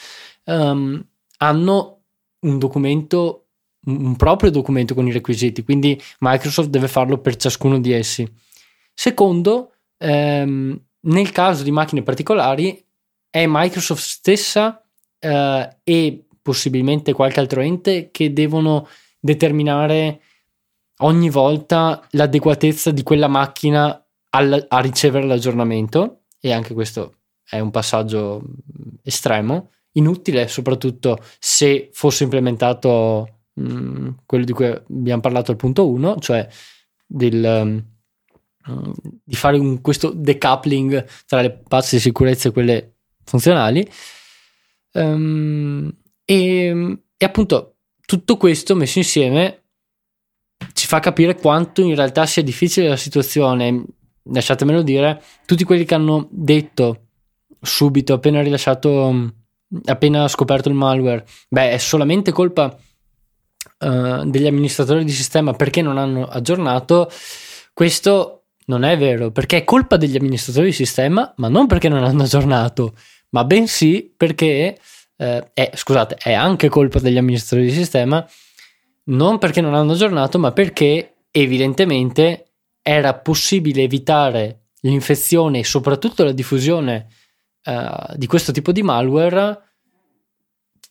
um, 0.49 1.05
hanno 1.39 2.03
un 2.41 2.59
documento, 2.59 3.47
un 3.87 4.17
proprio 4.17 4.51
documento 4.51 4.95
con 4.95 5.07
i 5.07 5.13
requisiti, 5.13 5.63
quindi 5.63 6.01
Microsoft 6.21 6.69
deve 6.69 6.89
farlo 6.89 7.19
per 7.19 7.37
ciascuno 7.37 7.81
di 7.81 7.93
essi. 7.93 8.29
Secondo, 8.93 9.73
um, 9.99 10.79
nel 11.01 11.33
caso 11.33 11.63
di 11.63 11.71
macchine 11.71 12.03
particolari 12.03 12.85
è 13.31 13.45
Microsoft 13.47 14.03
stessa 14.03 14.83
eh, 15.19 15.77
e 15.85 16.25
possibilmente 16.43 17.13
qualche 17.13 17.41
altro 17.41 17.61
ente 17.61 18.11
che 18.11 18.33
devono 18.33 18.89
determinare 19.21 20.23
ogni 20.99 21.31
volta 21.31 22.07
l'adeguatezza 22.11 22.91
di 22.91 23.03
quella 23.03 23.29
macchina 23.29 24.03
al, 24.31 24.67
a 24.69 24.81
ricevere 24.81 25.27
l'aggiornamento 25.27 26.23
e 26.41 26.53
anche 26.53 26.75
questo 26.75 27.15
è 27.45 27.59
un 27.61 27.71
passaggio 27.71 28.43
estremo, 29.03 29.71
inutile 29.99 30.49
soprattutto 30.49 31.19
se 31.39 31.91
fosse 31.93 32.25
implementato 32.25 33.41
mh, 33.55 33.63
mm, 33.63 34.09
quello 34.25 34.45
di 34.45 34.53
cui 34.53 34.67
abbiamo 34.67 35.21
parlato 35.21 35.51
al 35.51 35.57
punto 35.57 35.89
1, 35.89 36.19
cioè 36.19 36.49
del 37.07 37.85
di 39.25 39.35
fare 39.35 39.59
un, 39.59 39.81
questo 39.81 40.13
decoupling 40.15 41.05
tra 41.27 41.41
le 41.41 41.63
patch 41.67 41.93
di 41.93 42.01
sicurezza 42.01 42.49
e 42.49 42.53
quelle 42.53 42.97
funzionali. 43.25 43.89
Um, 44.93 45.91
e, 46.25 46.99
e, 47.17 47.25
appunto 47.25 47.77
tutto 48.05 48.37
questo 48.37 48.75
messo 48.75 48.99
insieme 48.99 49.63
ci 50.73 50.87
fa 50.87 50.99
capire 50.99 51.37
quanto 51.37 51.83
in 51.83 51.95
realtà 51.95 52.27
sia 52.27 52.43
difficile 52.43 52.89
la 52.89 52.97
situazione. 52.97 53.85
Lasciatemelo 54.31 54.83
dire, 54.83 55.23
tutti 55.47 55.65
quelli 55.65 55.85
che 55.85 55.95
hanno 55.95 56.29
detto 56.31 57.07
subito, 57.63 58.13
appena 58.13 58.43
rilasciato, 58.43 59.33
appena 59.85 60.29
scoperto 60.29 60.69
il 60.69 60.75
malware, 60.75 61.27
beh, 61.49 61.73
è 61.73 61.79
solamente 61.79 62.33
colpa 62.33 62.77
uh, 63.79 64.25
degli 64.25 64.47
amministratori 64.47 65.05
di 65.05 65.13
sistema 65.13 65.53
perché 65.53 65.83
non 65.83 65.99
hanno 65.99 66.27
aggiornato. 66.27 67.11
Questo 67.73 68.45
non 68.67 68.85
è 68.85 68.97
vero, 68.99 69.31
perché 69.31 69.59
è 69.59 69.65
colpa 69.65 69.97
degli 69.97 70.17
amministratori 70.17 70.67
di 70.67 70.73
sistema, 70.73 71.33
ma 71.37 71.49
non 71.49 71.67
perché 71.67 71.89
non 71.89 72.05
hanno 72.05 72.23
aggiornato, 72.23 72.95
ma 73.31 73.45
bensì 73.45 74.13
perché, 74.15 74.79
eh, 75.17 75.51
è, 75.53 75.71
scusate, 75.75 76.17
è 76.17 76.33
anche 76.33 76.69
colpa 76.69 76.99
degli 76.99 77.19
amministratori 77.19 77.69
di 77.69 77.75
sistema, 77.75 78.27
non 79.05 79.39
perché 79.39 79.61
non 79.61 79.75
hanno 79.75 79.93
aggiornato, 79.93 80.39
ma 80.39 80.53
perché 80.53 81.15
evidentemente 81.31 82.53
era 82.83 83.15
possibile 83.15 83.83
evitare 83.83 84.69
l'infezione 84.81 85.61
e 85.61 85.65
soprattutto 85.65 86.25
la 86.25 86.33
diffusione 86.33 87.09
uh, 87.69 88.17
di 88.17 88.27
questo 88.27 88.53
tipo 88.53 88.73
di 88.73 88.83
malware 88.83 89.63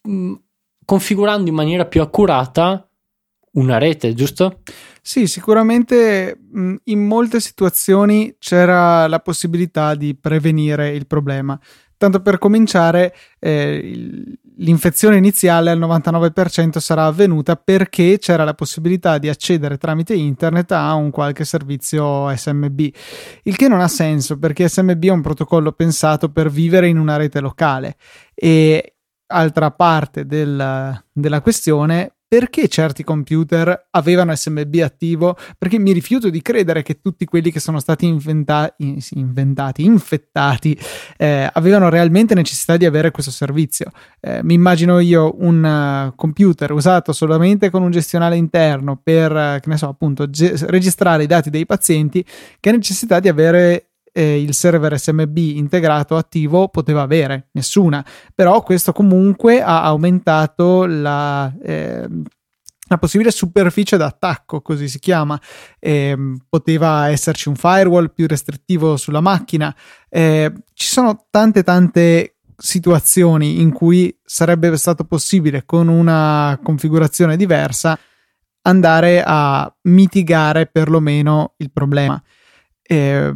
mm, 0.08 0.34
configurando 0.86 1.50
in 1.50 1.56
maniera 1.56 1.86
più 1.86 2.02
accurata 2.02 2.88
una 3.54 3.78
rete, 3.78 4.13
giusto? 4.13 4.62
Sì, 5.02 5.26
sicuramente 5.28 6.38
mh, 6.38 6.76
in 6.86 7.06
molte 7.06 7.40
situazioni 7.40 8.36
c'era 8.40 9.08
la 9.08 9.20
possibilità 9.20 9.96
di 9.96 10.16
prevenire 10.16 10.90
il 10.90 11.08
problema. 11.08 11.60
Tanto 11.98 12.22
per 12.22 12.38
cominciare, 12.38 13.16
eh, 13.40 14.38
l'infezione 14.58 15.17
iniziale 15.17 15.72
al 15.72 15.80
99% 15.80 16.78
sarà 16.78 17.06
avvenuta 17.06 17.56
perché 17.56 18.17
c'era 18.20 18.43
la 18.43 18.54
possibilità 18.54 19.17
di 19.17 19.30
accedere 19.30 19.78
tramite 19.78 20.13
internet 20.13 20.72
a 20.72 20.93
un 20.93 21.12
qualche 21.12 21.46
servizio 21.46 22.34
SMB, 22.36 22.80
il 23.43 23.56
che 23.56 23.67
non 23.67 23.82
ha 23.82 23.88
senso 23.88 24.38
perché 24.38 24.67
SMB 24.67 25.04
è 25.04 25.10
un 25.10 25.22
protocollo 25.22 25.72
pensato 25.72 26.30
per 26.30 26.50
vivere 26.50 26.88
in 26.88 26.98
una 26.98 27.17
rete 27.17 27.39
locale. 27.39 27.98
E 28.34 28.96
altra 29.28 29.72
parte 29.72 30.26
del, 30.26 31.04
della 31.12 31.41
questione 31.41 32.16
perché 32.28 32.68
certi 32.68 33.04
computer 33.04 33.88
avevano 33.92 34.36
SMB 34.36 34.76
attivo? 34.84 35.38
Perché 35.58 35.80
mi 35.80 35.94
rifiuto 35.94 36.30
di 36.30 36.42
credere 36.42 36.84
che 36.84 37.00
tutti 37.00 37.24
quelli 37.24 37.52
che 37.52 37.62
sono 37.62 37.80
stati 37.80 38.06
inventa- 38.06 38.76
inventati, 39.12 39.86
infettati, 39.86 40.78
eh, 41.16 41.50
avevano 41.54 41.88
realmente 41.88 42.36
necessità 42.36 42.76
di 42.76 42.86
avere 42.86 43.12
questo 43.12 43.32
servizio. 43.32 43.92
Eh, 44.20 44.44
mi 44.44 44.56
immagino 44.56 45.00
io 45.00 45.36
un 45.40 45.63
uh, 45.63 46.16
computer 46.16 46.72
usato 46.72 47.13
solamente 47.13 47.70
con 47.70 47.82
un 47.82 47.92
gestionale 47.92 48.36
interno 48.36 49.00
per, 49.02 49.32
uh, 49.32 49.60
che 49.62 49.70
ne 49.70 49.78
so, 49.78 49.88
appunto, 49.88 50.30
ge- 50.30 50.56
registrare 50.68 51.24
i 51.24 51.28
dati 51.28 51.50
dei 51.50 51.66
pazienti 51.66 52.26
che 52.60 52.70
ha 52.70 52.74
necessità 52.74 53.22
di 53.22 53.30
avere 53.30 53.87
eh, 54.17 54.41
il 54.41 54.56
server 54.56 54.99
SMB 54.99 55.38
integrato 55.38 56.15
attivo 56.15 56.69
poteva 56.69 57.03
avere, 57.03 57.49
nessuna. 57.51 58.03
Però 58.34 58.63
questo 58.63 58.91
comunque 58.91 59.62
ha 59.62 59.84
aumentato 59.84 60.88
la, 60.88 61.53
eh, 61.62 62.08
la 62.88 62.97
possibile 62.97 63.30
superficie 63.30 63.95
d'attacco, 63.95 64.62
così 64.62 64.88
si 64.88 64.97
chiama. 64.97 65.39
Eh, 65.77 66.17
poteva 66.49 67.10
esserci 67.10 67.47
un 67.47 67.56
firewall 67.56 68.12
più 68.12 68.25
restrittivo 68.25 68.97
sulla 68.97 69.21
macchina. 69.21 69.73
Eh, 70.10 70.51
ci 70.73 70.88
sono 70.88 71.27
tante 71.30 71.62
tante 71.62 72.38
situazioni 72.58 73.62
in 73.62 73.71
cui 73.71 74.17
sarebbe 74.23 74.75
stato 74.77 75.03
possibile 75.03 75.63
con 75.63 75.89
una 75.89 76.60
configurazione 76.63 77.38
diversa 77.38 77.95
andare 78.63 79.21
a 79.23 79.71
mitigare 79.84 80.65
perlomeno 80.65 81.53
il 81.58 81.71
problema. 81.71 82.19
Eh, 82.89 83.34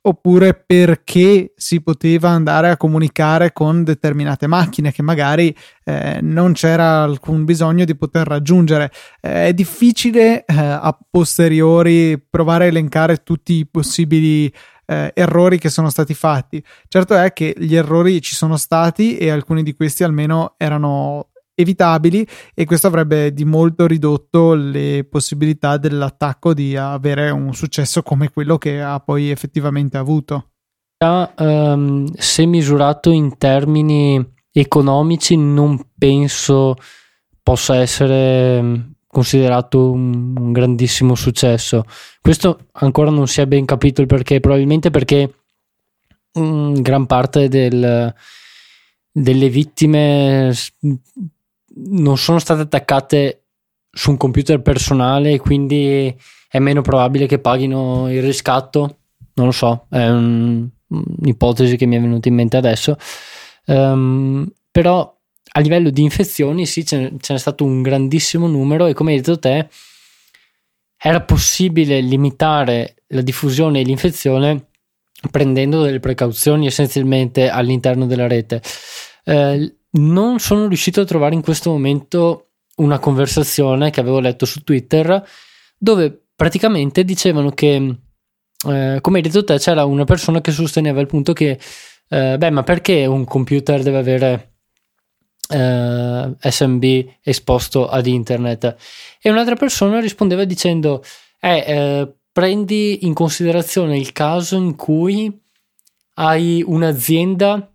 oppure 0.00 0.54
perché 0.54 1.52
si 1.54 1.82
poteva 1.82 2.30
andare 2.30 2.70
a 2.70 2.78
comunicare 2.78 3.52
con 3.52 3.84
determinate 3.84 4.46
macchine 4.46 4.92
che 4.92 5.02
magari 5.02 5.54
eh, 5.84 6.20
non 6.22 6.54
c'era 6.54 7.02
alcun 7.02 7.44
bisogno 7.44 7.84
di 7.84 7.94
poter 7.94 8.26
raggiungere. 8.26 8.90
Eh, 9.20 9.48
è 9.48 9.52
difficile 9.52 10.44
eh, 10.46 10.54
a 10.56 10.96
posteriori 11.10 12.18
provare 12.18 12.64
a 12.64 12.68
elencare 12.68 13.22
tutti 13.22 13.54
i 13.54 13.66
possibili 13.66 14.50
eh, 14.86 15.12
errori 15.14 15.58
che 15.58 15.68
sono 15.68 15.90
stati 15.90 16.14
fatti. 16.14 16.64
Certo 16.88 17.14
è 17.14 17.32
che 17.34 17.54
gli 17.58 17.76
errori 17.76 18.22
ci 18.22 18.34
sono 18.34 18.56
stati 18.56 19.18
e 19.18 19.30
alcuni 19.30 19.62
di 19.62 19.74
questi 19.74 20.02
almeno 20.02 20.54
erano 20.56 21.28
evitabili 21.58 22.26
e 22.54 22.64
questo 22.64 22.86
avrebbe 22.86 23.32
di 23.32 23.44
molto 23.44 23.86
ridotto 23.86 24.54
le 24.54 25.04
possibilità 25.10 25.76
dell'attacco 25.76 26.54
di 26.54 26.76
avere 26.76 27.30
un 27.30 27.52
successo 27.52 28.02
come 28.02 28.30
quello 28.30 28.58
che 28.58 28.80
ha 28.80 29.00
poi 29.00 29.30
effettivamente 29.30 29.96
avuto. 29.96 30.50
Um, 31.00 32.12
se 32.14 32.46
misurato 32.46 33.10
in 33.10 33.36
termini 33.38 34.24
economici 34.52 35.36
non 35.36 35.80
penso 35.96 36.74
possa 37.42 37.76
essere 37.76 38.94
considerato 39.06 39.92
un, 39.92 40.36
un, 40.36 40.52
grandissimo 40.52 41.14
successo. 41.14 41.84
Questo 42.20 42.66
ancora 42.72 43.10
non 43.10 43.26
si 43.26 43.40
è 43.40 43.46
ben 43.46 43.64
capito 43.64 44.00
il 44.00 44.06
perché, 44.06 44.40
probabilmente 44.40 44.90
perché 44.90 45.32
gran 46.32 47.06
parte 47.06 47.48
del, 47.48 48.12
delle 49.10 49.48
vittime 49.48 50.52
non 51.86 52.16
sono 52.18 52.38
state 52.38 52.62
attaccate 52.62 53.44
su 53.90 54.10
un 54.10 54.16
computer 54.16 54.60
personale 54.60 55.38
quindi 55.38 56.14
è 56.48 56.58
meno 56.58 56.82
probabile 56.82 57.26
che 57.26 57.38
paghino 57.38 58.10
il 58.12 58.22
riscatto. 58.22 58.96
Non 59.34 59.46
lo 59.46 59.52
so, 59.52 59.86
è 59.90 60.08
un, 60.08 60.68
un'ipotesi 60.88 61.76
che 61.76 61.86
mi 61.86 61.96
è 61.96 62.00
venuta 62.00 62.28
in 62.28 62.34
mente 62.34 62.56
adesso. 62.56 62.96
Um, 63.66 64.50
però 64.70 65.14
a 65.50 65.60
livello 65.60 65.90
di 65.90 66.02
infezioni 66.02 66.66
sì 66.66 66.84
ce 66.84 67.10
n'è 67.10 67.38
stato 67.38 67.64
un 67.64 67.82
grandissimo 67.82 68.46
numero 68.46 68.86
e 68.86 68.94
come 68.94 69.12
hai 69.12 69.18
detto 69.18 69.38
te 69.38 69.68
era 70.96 71.20
possibile 71.20 72.00
limitare 72.00 72.96
la 73.08 73.20
diffusione 73.20 73.80
e 73.80 73.82
l'infezione 73.84 74.68
prendendo 75.30 75.82
delle 75.82 76.00
precauzioni 76.00 76.66
essenzialmente 76.66 77.48
all'interno 77.48 78.06
della 78.06 78.26
rete. 78.26 78.62
Eh, 79.24 79.76
non 79.90 80.38
sono 80.38 80.66
riuscito 80.66 81.00
a 81.00 81.04
trovare 81.04 81.34
in 81.34 81.42
questo 81.42 81.70
momento 81.70 82.48
una 82.76 82.98
conversazione 82.98 83.90
che 83.90 84.00
avevo 84.00 84.20
letto 84.20 84.46
su 84.46 84.62
Twitter 84.62 85.24
dove 85.76 86.26
praticamente 86.34 87.04
dicevano 87.04 87.50
che, 87.50 87.96
eh, 88.66 88.98
come 89.00 89.16
hai 89.16 89.22
detto 89.22 89.44
te, 89.44 89.58
c'era 89.58 89.84
una 89.84 90.04
persona 90.04 90.40
che 90.40 90.52
sosteneva 90.52 91.00
il 91.00 91.06
punto 91.06 91.32
che, 91.32 91.58
eh, 92.08 92.36
beh, 92.38 92.50
ma 92.50 92.62
perché 92.62 93.06
un 93.06 93.24
computer 93.24 93.82
deve 93.82 93.98
avere 93.98 94.52
eh, 95.50 96.36
SMB 96.38 96.84
esposto 97.22 97.88
ad 97.88 98.06
internet? 98.06 98.76
E 99.20 99.30
un'altra 99.30 99.56
persona 99.56 100.00
rispondeva 100.00 100.44
dicendo, 100.44 101.02
eh, 101.40 101.64
eh, 101.66 102.12
prendi 102.30 103.04
in 103.06 103.14
considerazione 103.14 103.98
il 103.98 104.12
caso 104.12 104.56
in 104.56 104.76
cui 104.76 105.36
hai 106.14 106.62
un'azienda 106.64 107.72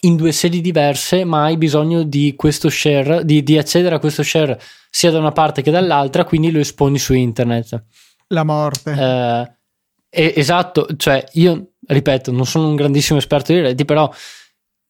in 0.00 0.16
due 0.16 0.32
sedi 0.32 0.60
diverse, 0.60 1.24
ma 1.24 1.44
hai 1.44 1.56
bisogno 1.56 2.02
di 2.02 2.34
questo 2.36 2.68
share, 2.68 3.24
di, 3.24 3.42
di, 3.42 3.56
accedere 3.56 3.94
a 3.94 3.98
questo 3.98 4.22
share 4.22 4.60
sia 4.90 5.10
da 5.10 5.18
una 5.18 5.32
parte 5.32 5.62
che 5.62 5.70
dall'altra, 5.70 6.24
quindi 6.24 6.50
lo 6.50 6.58
esponi 6.58 6.98
su 6.98 7.14
internet. 7.14 7.84
La 8.28 8.44
morte. 8.44 9.56
Eh, 10.10 10.32
esatto, 10.36 10.86
cioè 10.96 11.24
io 11.32 11.72
ripeto, 11.86 12.30
non 12.32 12.44
sono 12.44 12.68
un 12.68 12.76
grandissimo 12.76 13.18
esperto 13.18 13.52
di 13.52 13.60
reti, 13.60 13.84
però 13.84 14.10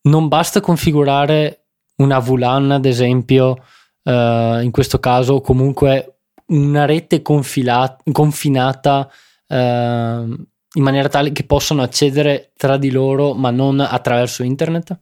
non 0.03 0.29
basta 0.29 0.61
configurare 0.61 1.67
una 1.97 2.19
VLAN, 2.19 2.73
ad 2.73 2.85
esempio, 2.85 3.57
eh, 4.03 4.61
in 4.63 4.71
questo 4.71 4.99
caso, 4.99 5.35
o 5.35 5.41
comunque 5.41 6.21
una 6.47 6.85
rete 6.87 7.23
confilata, 7.23 8.03
confinata. 8.11 9.11
Eh, 9.47 10.47
in 10.79 10.85
maniera 10.85 11.09
tale 11.09 11.33
che 11.33 11.45
possano 11.45 11.83
accedere 11.83 12.53
tra 12.57 12.77
di 12.77 12.91
loro 12.91 13.35
ma 13.35 13.51
non 13.51 13.81
attraverso 13.81 14.43
internet? 14.43 14.99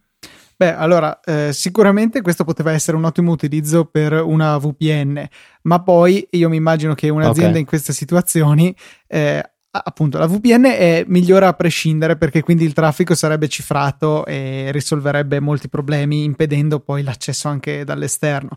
Beh, 0.57 0.75
allora, 0.75 1.21
eh, 1.21 1.53
sicuramente 1.53 2.23
questo 2.23 2.45
poteva 2.45 2.73
essere 2.73 2.97
un 2.97 3.05
ottimo 3.05 3.31
utilizzo 3.31 3.85
per 3.85 4.15
una 4.15 4.57
VPN, 4.57 5.23
ma 5.63 5.83
poi 5.83 6.27
io 6.31 6.49
mi 6.49 6.57
immagino 6.57 6.95
che 6.95 7.11
un'azienda 7.11 7.51
okay. 7.51 7.61
in 7.61 7.67
queste 7.67 7.93
situazioni 7.93 8.75
eh, 9.07 9.43
appunto 9.85 10.19
la 10.19 10.27
VPN 10.27 10.65
è 10.65 11.05
migliore 11.07 11.47
a 11.47 11.53
prescindere 11.53 12.17
perché 12.17 12.43
quindi 12.43 12.65
il 12.65 12.73
traffico 12.73 13.15
sarebbe 13.15 13.49
cifrato 13.49 14.25
e 14.25 14.71
risolverebbe 14.73 15.41
molti 15.41 15.69
problemi 15.69 16.25
impedendo 16.25 16.81
poi 16.81 17.03
l'accesso 17.03 17.49
anche 17.49 17.85
dall'esterno 17.85 18.57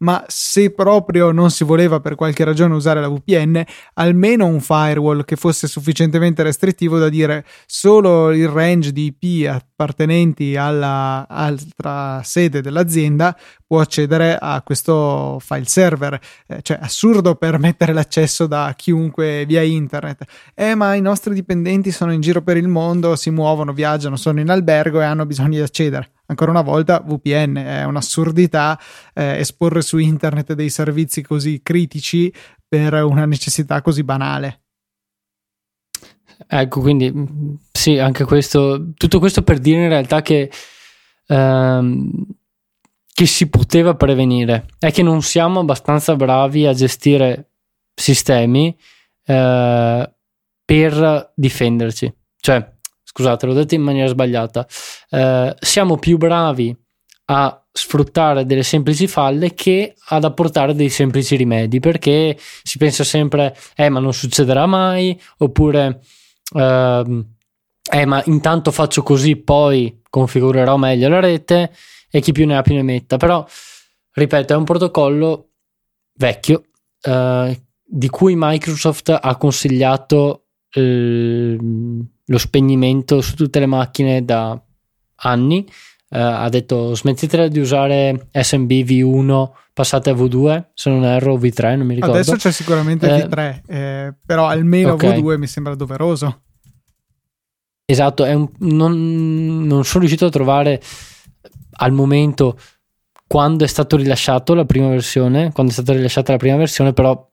ma 0.00 0.24
se 0.28 0.70
proprio 0.70 1.30
non 1.30 1.50
si 1.50 1.64
voleva 1.64 2.00
per 2.00 2.14
qualche 2.14 2.44
ragione 2.44 2.74
usare 2.74 3.00
la 3.00 3.08
VPN 3.08 3.62
almeno 3.94 4.46
un 4.46 4.60
firewall 4.60 5.24
che 5.24 5.36
fosse 5.36 5.66
sufficientemente 5.66 6.42
restrittivo 6.42 6.98
da 6.98 7.08
dire 7.08 7.44
solo 7.66 8.30
il 8.32 8.48
range 8.48 8.92
di 8.92 9.14
IP 9.16 9.48
appartenenti 9.48 10.56
alla 10.56 11.26
altra 11.28 12.22
sede 12.22 12.60
dell'azienda 12.60 13.36
può 13.66 13.80
accedere 13.80 14.36
a 14.40 14.60
questo 14.62 15.38
file 15.40 15.66
server 15.66 16.18
eh, 16.46 16.60
cioè 16.62 16.78
assurdo 16.80 17.36
permettere 17.36 17.92
l'accesso 17.94 18.46
da 18.46 18.74
chiunque 18.76 19.44
via 19.46 19.62
internet 19.62 20.24
eh 20.54 20.74
ma 20.74 20.94
i 20.94 21.00
nostri 21.00 21.34
dipendenti 21.34 21.90
sono 21.90 22.12
in 22.12 22.20
giro 22.20 22.42
per 22.42 22.56
il 22.56 22.68
mondo, 22.68 23.16
si 23.16 23.30
muovono, 23.30 23.72
viaggiano, 23.72 24.16
sono 24.16 24.40
in 24.40 24.50
albergo 24.50 25.00
e 25.00 25.04
hanno 25.04 25.26
bisogno 25.26 25.56
di 25.56 25.60
accedere. 25.60 26.10
Ancora 26.30 26.52
una 26.52 26.62
volta 26.62 27.02
VPN 27.04 27.56
è 27.56 27.84
un'assurdità 27.84 28.78
eh, 29.14 29.38
esporre 29.38 29.82
su 29.82 29.98
internet 29.98 30.52
dei 30.52 30.70
servizi 30.70 31.22
così 31.22 31.60
critici 31.60 32.32
per 32.68 32.94
una 33.02 33.26
necessità 33.26 33.82
così 33.82 34.04
banale. 34.04 34.62
Ecco, 36.46 36.80
quindi 36.80 37.12
sì, 37.72 37.98
anche 37.98 38.24
questo, 38.24 38.92
tutto 38.94 39.18
questo 39.18 39.42
per 39.42 39.58
dire 39.58 39.82
in 39.82 39.88
realtà 39.88 40.22
che, 40.22 40.50
ehm, 41.26 42.26
che 43.12 43.26
si 43.26 43.48
poteva 43.48 43.96
prevenire, 43.96 44.66
è 44.78 44.92
che 44.92 45.02
non 45.02 45.22
siamo 45.22 45.58
abbastanza 45.58 46.14
bravi 46.14 46.64
a 46.64 46.72
gestire 46.72 47.50
sistemi 47.92 48.76
eh, 49.24 50.14
per 50.64 51.32
difenderci. 51.34 52.14
Cioè, 52.36 52.78
scusate, 53.12 53.46
l'ho 53.46 53.52
detto 53.52 53.74
in 53.74 53.82
maniera 53.82 54.08
sbagliata. 54.08 54.66
Eh, 55.10 55.54
siamo 55.58 55.98
più 55.98 56.16
bravi 56.16 56.76
a 57.26 57.64
sfruttare 57.72 58.44
delle 58.46 58.62
semplici 58.62 59.06
falle 59.06 59.54
che 59.54 59.94
ad 60.08 60.24
apportare 60.24 60.74
dei 60.74 60.88
semplici 60.88 61.36
rimedi 61.36 61.78
perché 61.78 62.36
si 62.62 62.78
pensa 62.78 63.04
sempre, 63.04 63.56
eh, 63.76 63.88
ma 63.88 64.00
non 64.00 64.12
succederà 64.12 64.66
mai, 64.66 65.20
oppure, 65.38 66.00
eh, 66.54 67.24
eh 67.92 68.06
ma 68.06 68.22
intanto 68.26 68.70
faccio 68.70 69.02
così, 69.02 69.36
poi 69.36 70.00
configurerò 70.08 70.76
meglio 70.76 71.08
la 71.08 71.20
rete 71.20 71.72
e 72.10 72.20
chi 72.20 72.32
più 72.32 72.46
ne 72.46 72.56
ha 72.56 72.62
più 72.62 72.74
ne 72.74 72.82
metta. 72.82 73.16
Però, 73.16 73.44
ripeto, 74.12 74.52
è 74.52 74.56
un 74.56 74.64
protocollo 74.64 75.48
vecchio 76.14 76.64
eh, 77.02 77.60
di 77.84 78.08
cui 78.08 78.34
Microsoft 78.36 79.16
ha 79.20 79.36
consigliato 79.36 80.44
Ehm, 80.72 81.79
lo 82.24 82.38
spegnimento 82.38 83.20
su 83.20 83.34
tutte 83.34 83.58
le 83.58 83.66
macchine 83.66 84.24
da 84.24 84.60
anni. 85.22 85.66
Uh, 86.10 86.16
ha 86.16 86.48
detto 86.48 86.92
smettetela 86.92 87.46
di 87.46 87.60
usare 87.60 88.30
SMB 88.32 88.68
V1 88.68 89.48
passate 89.72 90.10
a 90.10 90.12
V2 90.12 90.64
se 90.74 90.90
non 90.90 91.04
erro 91.04 91.36
V3 91.36 91.76
non 91.76 91.86
mi 91.86 91.94
ricordo 91.94 92.16
adesso 92.16 92.34
c'è 92.34 92.50
sicuramente 92.50 93.08
eh, 93.08 93.28
V3 93.28 93.60
eh, 93.64 94.14
però 94.26 94.48
almeno 94.48 94.94
okay. 94.94 95.20
V2 95.20 95.38
mi 95.38 95.46
sembra 95.46 95.76
doveroso 95.76 96.42
esatto 97.84 98.24
un, 98.24 98.48
non, 98.58 99.64
non 99.66 99.84
sono 99.84 100.00
riuscito 100.00 100.26
a 100.26 100.30
trovare 100.30 100.82
al 101.74 101.92
momento 101.92 102.58
quando 103.28 103.62
è 103.62 103.68
stato 103.68 103.96
rilasciato 103.96 104.54
la 104.54 104.64
prima 104.64 104.88
versione 104.88 105.52
quando 105.52 105.70
è 105.70 105.74
stata 105.74 105.92
rilasciata 105.92 106.32
la 106.32 106.38
prima 106.38 106.56
versione 106.56 106.92
però 106.92 107.29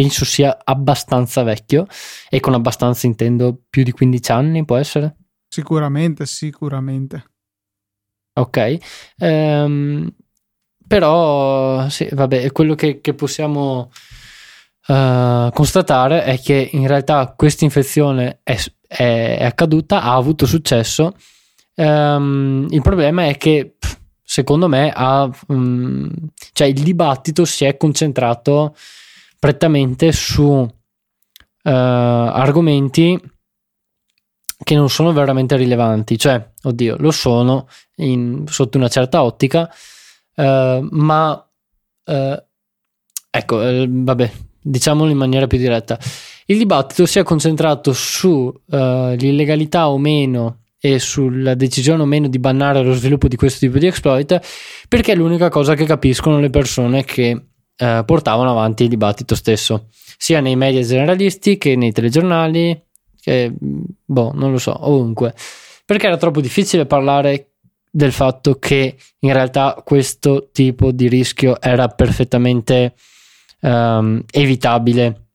penso 0.00 0.24
sia 0.24 0.58
abbastanza 0.64 1.42
vecchio 1.42 1.86
e 2.30 2.40
con 2.40 2.54
abbastanza 2.54 3.06
intendo 3.06 3.64
più 3.68 3.82
di 3.82 3.92
15 3.92 4.32
anni, 4.32 4.64
può 4.64 4.76
essere? 4.76 5.16
Sicuramente, 5.46 6.24
sicuramente. 6.24 7.24
Ok, 8.32 8.78
um, 9.18 10.10
però 10.86 11.86
sì, 11.90 12.08
vabbè, 12.10 12.50
quello 12.50 12.74
che, 12.74 13.02
che 13.02 13.12
possiamo 13.12 13.90
uh, 14.86 15.50
constatare 15.52 16.24
è 16.24 16.40
che 16.40 16.70
in 16.72 16.86
realtà 16.86 17.34
questa 17.36 17.64
infezione 17.64 18.40
è, 18.42 18.56
è, 18.86 19.36
è 19.40 19.44
accaduta, 19.44 20.00
ha 20.00 20.14
avuto 20.14 20.46
successo. 20.46 21.14
Um, 21.74 22.66
il 22.70 22.80
problema 22.80 23.26
è 23.26 23.36
che 23.36 23.74
secondo 24.22 24.66
me 24.66 24.90
ha, 24.94 25.28
um, 25.48 26.10
cioè 26.54 26.68
il 26.68 26.82
dibattito 26.82 27.44
si 27.44 27.66
è 27.66 27.76
concentrato 27.76 28.74
prettamente 29.40 30.12
su 30.12 30.44
uh, 30.44 30.68
argomenti 31.62 33.18
che 34.62 34.74
non 34.74 34.90
sono 34.90 35.12
veramente 35.12 35.56
rilevanti, 35.56 36.18
cioè, 36.18 36.50
oddio, 36.62 36.96
lo 36.98 37.10
sono 37.10 37.66
in, 37.96 38.44
sotto 38.46 38.76
una 38.76 38.88
certa 38.88 39.22
ottica, 39.22 39.68
uh, 40.36 40.86
ma 40.90 41.32
uh, 42.04 42.42
ecco, 43.30 43.86
vabbè, 43.88 44.30
diciamolo 44.60 45.10
in 45.10 45.16
maniera 45.16 45.46
più 45.46 45.56
diretta. 45.56 45.98
Il 46.44 46.58
dibattito 46.58 47.06
si 47.06 47.18
è 47.18 47.22
concentrato 47.22 47.94
sull'illegalità 47.94 49.88
o 49.88 49.96
meno 49.96 50.64
e 50.78 50.98
sulla 50.98 51.54
decisione 51.54 52.02
o 52.02 52.06
meno 52.06 52.28
di 52.28 52.38
bannare 52.38 52.82
lo 52.82 52.92
sviluppo 52.92 53.28
di 53.28 53.36
questo 53.36 53.60
tipo 53.60 53.78
di 53.78 53.86
exploit 53.86 54.40
perché 54.88 55.12
è 55.12 55.14
l'unica 55.14 55.50
cosa 55.50 55.74
che 55.74 55.84
capiscono 55.84 56.40
le 56.40 56.48
persone 56.48 57.04
che 57.04 57.50
eh, 57.80 58.02
portavano 58.04 58.50
avanti 58.50 58.82
il 58.82 58.90
dibattito 58.90 59.34
stesso, 59.34 59.86
sia 60.18 60.40
nei 60.40 60.54
media 60.54 60.82
generalisti 60.82 61.56
che 61.56 61.76
nei 61.76 61.92
telegiornali, 61.92 62.78
che 63.18 63.50
boh, 63.58 64.32
non 64.34 64.52
lo 64.52 64.58
so, 64.58 64.76
ovunque. 64.86 65.34
Perché 65.86 66.06
era 66.06 66.18
troppo 66.18 66.42
difficile 66.42 66.84
parlare 66.84 67.52
del 67.90 68.12
fatto 68.12 68.58
che 68.58 68.96
in 69.20 69.32
realtà 69.32 69.80
questo 69.82 70.50
tipo 70.52 70.92
di 70.92 71.08
rischio 71.08 71.60
era 71.60 71.88
perfettamente 71.88 72.94
um, 73.60 74.22
evitabile. 74.30 75.28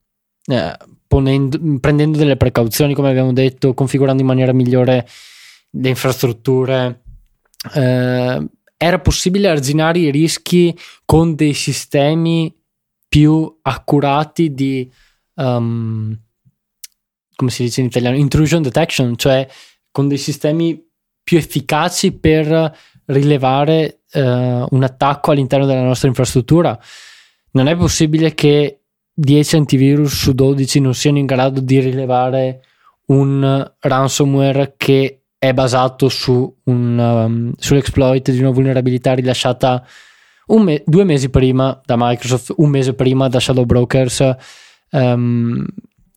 Eh, 0.45 0.77
ponendo, 1.07 1.59
prendendo 1.79 2.17
delle 2.17 2.37
precauzioni, 2.37 2.93
come 2.93 3.09
abbiamo 3.09 3.33
detto, 3.33 3.73
configurando 3.73 4.21
in 4.21 4.27
maniera 4.27 4.53
migliore 4.53 5.07
le 5.71 5.89
infrastrutture. 5.89 7.01
Eh, 7.73 8.47
era 8.85 8.99
possibile 8.99 9.47
arginare 9.47 9.99
i 9.99 10.11
rischi 10.11 10.77
con 11.03 11.35
dei 11.35 11.53
sistemi 11.53 12.53
più 13.07 13.59
accurati 13.61 14.53
di 14.53 14.89
um, 15.35 16.17
come 17.35 17.51
si 17.51 17.63
dice 17.63 17.81
in 17.81 17.87
italiano 17.87 18.15
intrusion 18.15 18.61
detection 18.61 19.15
cioè 19.17 19.47
con 19.91 20.07
dei 20.07 20.17
sistemi 20.17 20.81
più 21.23 21.37
efficaci 21.37 22.11
per 22.11 22.77
rilevare 23.05 24.01
uh, 24.13 24.19
un 24.19 24.83
attacco 24.83 25.31
all'interno 25.31 25.65
della 25.65 25.81
nostra 25.81 26.07
infrastruttura. 26.07 26.79
Non 27.51 27.67
è 27.67 27.75
possibile 27.75 28.33
che 28.33 28.81
10 29.11 29.55
antivirus 29.55 30.13
su 30.13 30.33
12 30.33 30.79
non 30.81 30.93
siano 30.93 31.17
in 31.17 31.25
grado 31.25 31.61
di 31.61 31.79
rilevare 31.79 32.61
un 33.07 33.71
ransomware 33.79 34.75
che 34.77 35.24
è 35.37 35.53
basato 35.53 36.09
su 36.09 36.53
un, 36.63 36.97
um, 36.97 37.53
sull'exploit 37.57 38.31
di 38.31 38.39
una 38.39 38.51
vulnerabilità 38.51 39.13
rilasciata 39.13 39.85
me- 40.47 40.83
due 40.85 41.03
mesi 41.03 41.29
prima 41.29 41.79
da 41.83 41.95
Microsoft, 41.97 42.53
un 42.57 42.69
mese 42.69 42.93
prima 42.93 43.27
da 43.27 43.39
Shadow 43.39 43.65
Brokers 43.65 44.35
um, 44.91 45.65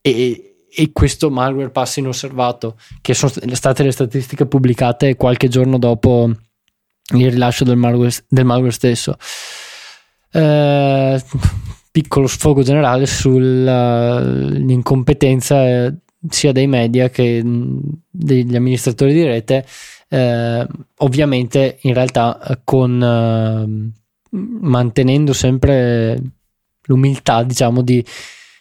e, 0.00 0.54
e, 0.70 0.92
questo 0.92 1.30
malware 1.30 1.70
passa 1.70 1.98
inosservato, 2.00 2.76
che 3.00 3.14
sono 3.14 3.32
state 3.52 3.82
le 3.82 3.92
statistiche 3.92 4.46
pubblicate 4.46 5.16
qualche 5.16 5.48
giorno 5.48 5.78
dopo 5.78 6.30
il 7.14 7.30
rilascio 7.30 7.64
del 7.64 7.76
malware, 7.76 8.12
del 8.28 8.44
malware 8.44 8.72
stesso. 8.72 9.16
Uh, 10.30 11.18
piccolo 11.90 12.26
sfogo 12.26 12.62
generale 12.62 13.06
sull'incompetenza 13.06 15.90
sia 16.28 16.52
dei 16.52 16.66
media 16.66 17.10
che 17.10 17.42
degli 18.10 18.56
amministratori 18.56 19.12
di 19.12 19.24
rete, 19.24 19.66
eh, 20.08 20.66
ovviamente 20.96 21.78
in 21.82 21.94
realtà 21.94 22.60
con 22.64 23.02
eh, 23.02 23.92
mantenendo 24.30 25.32
sempre 25.32 26.20
l'umiltà, 26.82 27.42
diciamo, 27.42 27.82
di, 27.82 28.04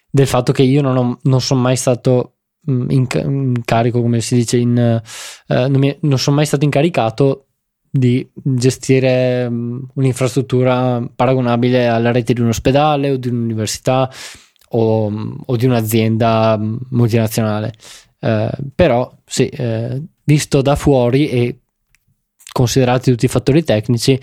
del 0.09 0.27
fatto 0.27 0.51
che 0.51 0.63
io 0.63 0.81
non, 0.81 0.97
ho, 0.97 1.19
non 1.23 1.41
sono 1.41 1.61
mai 1.61 1.75
stato 1.75 2.33
in, 2.67 3.07
in, 3.11 3.61
carico, 3.63 4.01
come 4.01 4.21
si 4.21 4.35
dice, 4.35 4.57
in, 4.57 4.77
eh, 4.77 5.67
non, 5.67 5.79
mi, 5.79 5.97
non 6.01 6.19
sono 6.19 6.35
mai 6.35 6.45
stato 6.45 6.65
incaricato 6.65 7.45
di 7.89 8.27
gestire 8.33 9.45
un'infrastruttura 9.45 11.03
paragonabile 11.15 11.87
alla 11.87 12.11
rete 12.11 12.33
di 12.33 12.41
un 12.41 12.49
ospedale 12.49 13.11
o 13.11 13.17
di 13.17 13.29
un'università 13.29 14.11
o, 14.69 15.11
o 15.45 15.55
di 15.55 15.65
un'azienda 15.65 16.59
multinazionale. 16.89 17.73
Eh, 18.19 18.49
però 18.75 19.11
sì, 19.25 19.47
eh, 19.47 20.01
visto 20.23 20.61
da 20.61 20.75
fuori 20.75 21.29
e 21.29 21.59
considerati 22.51 23.11
tutti 23.11 23.25
i 23.25 23.29
fattori 23.29 23.63
tecnici, 23.63 24.19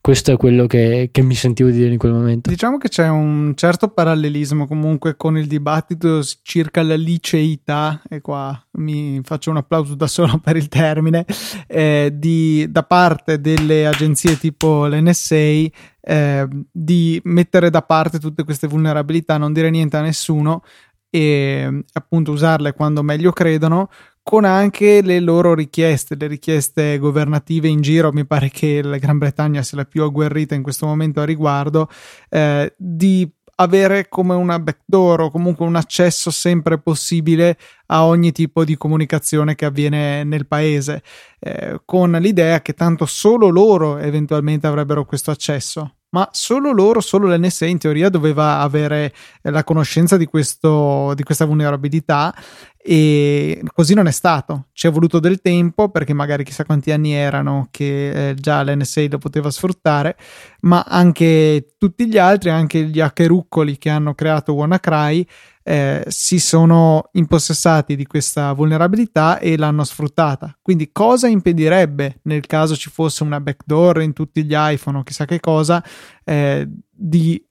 questo 0.00 0.32
è 0.32 0.36
quello 0.36 0.66
che, 0.66 1.10
che, 1.12 1.22
mi 1.22 1.34
sentivo 1.34 1.70
di 1.70 1.78
dire 1.78 1.92
in 1.92 1.98
quel 1.98 2.12
momento. 2.12 2.48
Diciamo 2.48 2.78
che 2.78 2.88
c'è 2.88 3.08
un 3.08 3.52
certo 3.56 3.88
parallelismo 3.88 4.66
comunque 4.66 5.16
con 5.16 5.36
il 5.36 5.46
dibattito 5.46 6.22
circa 6.42 6.82
la 6.82 6.96
liceità, 6.96 8.00
e 8.08 8.20
qua 8.20 8.58
mi 8.72 9.20
faccio 9.22 9.50
un 9.50 9.58
applauso 9.58 9.94
da 9.94 10.06
solo 10.06 10.38
per 10.38 10.56
il 10.56 10.68
termine, 10.68 11.26
eh, 11.66 12.10
di, 12.14 12.66
da 12.70 12.84
parte 12.84 13.40
delle 13.40 13.86
agenzie 13.86 14.38
tipo 14.38 14.86
l'NSA 14.86 15.36
eh, 16.00 16.48
di 16.70 17.20
mettere 17.24 17.68
da 17.68 17.82
parte 17.82 18.18
tutte 18.18 18.44
queste 18.44 18.66
vulnerabilità, 18.66 19.36
non 19.36 19.52
dire 19.52 19.68
niente 19.68 19.96
a 19.96 20.00
nessuno 20.00 20.62
e 21.10 21.84
appunto 21.92 22.32
usarle 22.32 22.74
quando 22.74 23.02
meglio 23.02 23.32
credono 23.32 23.88
con 24.28 24.44
anche 24.44 25.00
le 25.00 25.20
loro 25.20 25.54
richieste, 25.54 26.14
le 26.14 26.26
richieste 26.26 26.98
governative 26.98 27.66
in 27.66 27.80
giro, 27.80 28.12
mi 28.12 28.26
pare 28.26 28.50
che 28.50 28.82
la 28.82 28.98
Gran 28.98 29.16
Bretagna 29.16 29.62
sia 29.62 29.78
la 29.78 29.86
più 29.86 30.02
agguerrita 30.02 30.54
in 30.54 30.62
questo 30.62 30.84
momento 30.84 31.22
a 31.22 31.24
riguardo, 31.24 31.88
eh, 32.28 32.74
di 32.76 33.26
avere 33.54 34.10
come 34.10 34.34
una 34.34 34.58
backdoor 34.58 35.22
o 35.22 35.30
comunque 35.30 35.64
un 35.64 35.76
accesso 35.76 36.30
sempre 36.30 36.78
possibile 36.78 37.56
a 37.86 38.04
ogni 38.04 38.30
tipo 38.32 38.64
di 38.64 38.76
comunicazione 38.76 39.54
che 39.54 39.64
avviene 39.64 40.24
nel 40.24 40.46
paese, 40.46 41.02
eh, 41.38 41.80
con 41.86 42.10
l'idea 42.10 42.60
che 42.60 42.74
tanto 42.74 43.06
solo 43.06 43.48
loro 43.48 43.96
eventualmente 43.96 44.66
avrebbero 44.66 45.06
questo 45.06 45.30
accesso 45.30 45.94
ma 46.10 46.28
solo 46.32 46.72
loro, 46.72 47.00
solo 47.00 47.28
l'NSA 47.28 47.66
in 47.66 47.78
teoria 47.78 48.08
doveva 48.08 48.60
avere 48.60 49.12
eh, 49.42 49.50
la 49.50 49.64
conoscenza 49.64 50.16
di, 50.16 50.26
questo, 50.26 51.12
di 51.14 51.22
questa 51.22 51.44
vulnerabilità 51.44 52.34
e 52.76 53.60
così 53.74 53.92
non 53.92 54.06
è 54.06 54.10
stato. 54.10 54.68
Ci 54.72 54.86
è 54.86 54.90
voluto 54.90 55.18
del 55.18 55.40
tempo 55.40 55.90
perché 55.90 56.14
magari 56.14 56.44
chissà 56.44 56.64
quanti 56.64 56.90
anni 56.90 57.12
erano 57.12 57.68
che 57.70 58.30
eh, 58.30 58.34
già 58.34 58.62
l'NSA 58.62 59.06
lo 59.10 59.18
poteva 59.18 59.50
sfruttare, 59.50 60.16
ma 60.60 60.84
anche 60.88 61.74
tutti 61.76 62.08
gli 62.08 62.16
altri, 62.16 62.50
anche 62.50 62.84
gli 62.84 63.00
hackeruccoli 63.00 63.76
che 63.76 63.90
hanno 63.90 64.14
creato 64.14 64.54
WannaCry 64.54 65.26
eh, 65.68 66.02
si 66.08 66.38
sono 66.38 67.10
impossessati 67.12 67.94
di 67.94 68.06
questa 68.06 68.54
vulnerabilità 68.54 69.38
e 69.38 69.58
l'hanno 69.58 69.84
sfruttata. 69.84 70.56
Quindi 70.62 70.90
cosa 70.92 71.28
impedirebbe, 71.28 72.20
nel 72.22 72.46
caso 72.46 72.74
ci 72.74 72.88
fosse 72.88 73.22
una 73.22 73.38
backdoor 73.38 74.00
in 74.00 74.14
tutti 74.14 74.44
gli 74.44 74.54
iPhone 74.54 74.96
o 74.96 75.02
chissà 75.02 75.26
che 75.26 75.40
cosa, 75.40 75.84
eh, 76.24 76.66
di 76.90 77.44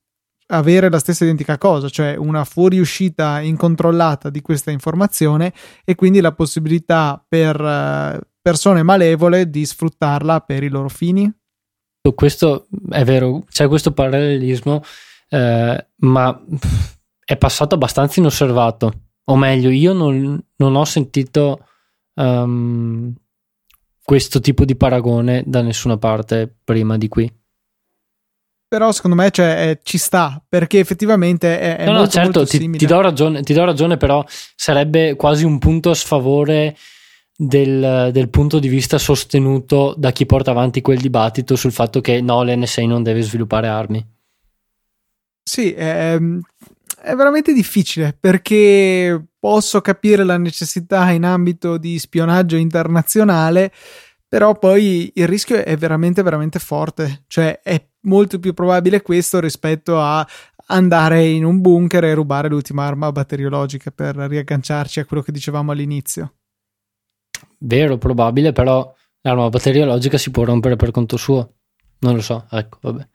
avere 0.47 0.89
la 0.89 0.97
stessa 0.97 1.25
identica 1.25 1.60
cosa, 1.60 1.89
cioè 1.89 2.15
una 2.15 2.43
fuoriuscita 2.43 3.39
incontrollata 3.41 4.32
di 4.32 4.41
questa 4.41 4.71
informazione 4.71 5.53
e 5.86 5.93
quindi 5.93 6.19
la 6.19 6.32
possibilità 6.32 7.23
per 7.27 7.60
uh, 7.62 8.19
persone 8.41 8.82
malevole 8.82 9.47
di 9.47 9.63
sfruttarla 9.63 10.39
per 10.39 10.63
i 10.63 10.69
loro 10.69 10.89
fini? 10.89 11.32
Questo 12.15 12.67
è 12.89 13.03
vero, 13.03 13.43
c'è 13.47 13.67
questo 13.67 13.91
parallelismo, 13.91 14.82
eh, 15.30 15.88
ma 15.97 16.41
è 17.30 17.36
passato 17.36 17.76
abbastanza 17.76 18.22
inosservato, 18.22 18.94
o 19.26 19.36
meglio, 19.36 19.70
io 19.70 19.92
non, 19.92 20.42
non 20.56 20.76
ho 20.78 20.86
sentito 20.86 21.68
um, 22.13 23.13
questo 24.02 24.40
tipo 24.40 24.63
di 24.63 24.78
paragone 24.78 25.44
da 25.46 25.62
nessuna 25.62 25.98
parte 25.98 26.50
prima 26.63 26.98
di 26.98 27.10
qui. 27.10 27.30
Però 28.70 28.94
secondo 28.94 29.18
me 29.18 29.30
cioè, 29.32 29.70
eh, 29.70 29.80
ci 29.84 29.98
sta 29.98 30.42
perché 30.48 30.80
effettivamente 30.80 31.60
è, 31.60 31.76
è 31.76 31.86
no, 31.86 31.98
molto, 31.98 32.18
no, 32.18 32.24
certo, 32.24 32.46
ti, 32.46 32.70
ti, 32.70 32.86
do 32.86 33.02
ragione, 33.02 33.42
ti 33.42 33.54
do 33.54 33.66
ragione, 33.66 33.98
però 33.98 34.24
sarebbe 34.56 35.18
quasi 35.18 35.44
un 35.44 35.60
punto 35.60 35.90
a 35.90 35.96
sfavore 35.96 36.78
del, 37.36 38.10
del, 38.13 38.30
punto 38.30 38.60
di 38.60 38.70
vista 38.70 38.98
sostenuto 38.98 39.94
da 39.98 40.12
chi 40.13 40.26
porta 40.26 40.52
avanti 40.52 40.80
quel 40.80 41.02
dibattito 41.02 41.58
sul 41.58 41.74
fatto 41.74 42.00
che 42.00 42.22
no, 42.22 42.42
l'NSA 42.44 42.86
non 42.86 43.04
deve 43.04 43.22
sviluppare 43.22 43.68
armi. 43.68 44.16
Sì, 45.44 45.74
è, 45.74 46.13
ehm, 46.13 46.42
è 47.08 47.15
veramente 47.15 47.54
difficile 47.54 48.15
perché 48.20 49.28
posso 49.39 49.80
capire 49.80 50.26
la 50.26 50.38
necessità 50.38 51.10
in 51.12 51.24
ambito 51.24 51.78
di 51.78 51.98
spionaggio 51.98 52.58
internazionale, 52.58 53.72
però 54.28 54.58
poi 54.58 55.10
il 55.15 55.28
rischio 55.28 55.63
è 55.63 55.78
veramente, 55.78 56.22
veramente 56.22 56.60
forte. 56.60 57.24
Cioè, 57.28 57.62
è 57.63 57.82
molto 58.02 58.39
più 58.39 58.54
probabile 58.54 59.02
questo 59.02 59.39
rispetto 59.39 60.02
a 60.02 60.28
andare 60.70 61.26
in 61.26 61.46
un 61.46 61.62
bunker 61.62 62.04
e 62.04 62.13
rubare 62.13 62.50
l'ultima 62.50 62.86
arma 62.86 63.10
batteriologica 63.10 63.89
per 63.91 64.17
riagganciarci 64.17 65.00
a 65.00 65.06
quello 65.06 65.24
che 65.24 65.32
dicevamo 65.32 65.72
all'inizio. 65.72 66.34
Vero, 67.60 67.98
probabile, 67.98 68.52
però 68.52 68.93
l'arma 69.22 69.48
batteriologica 69.48 70.17
si 70.17 70.30
può 70.30 70.43
rompere 70.43 70.76
per 70.76 70.91
conto 70.91 71.15
suo. 71.15 71.54
Non 72.00 72.15
lo 72.15 72.22
so, 72.22 72.46
ecco, 72.52 72.80
vabbè. 72.82 73.08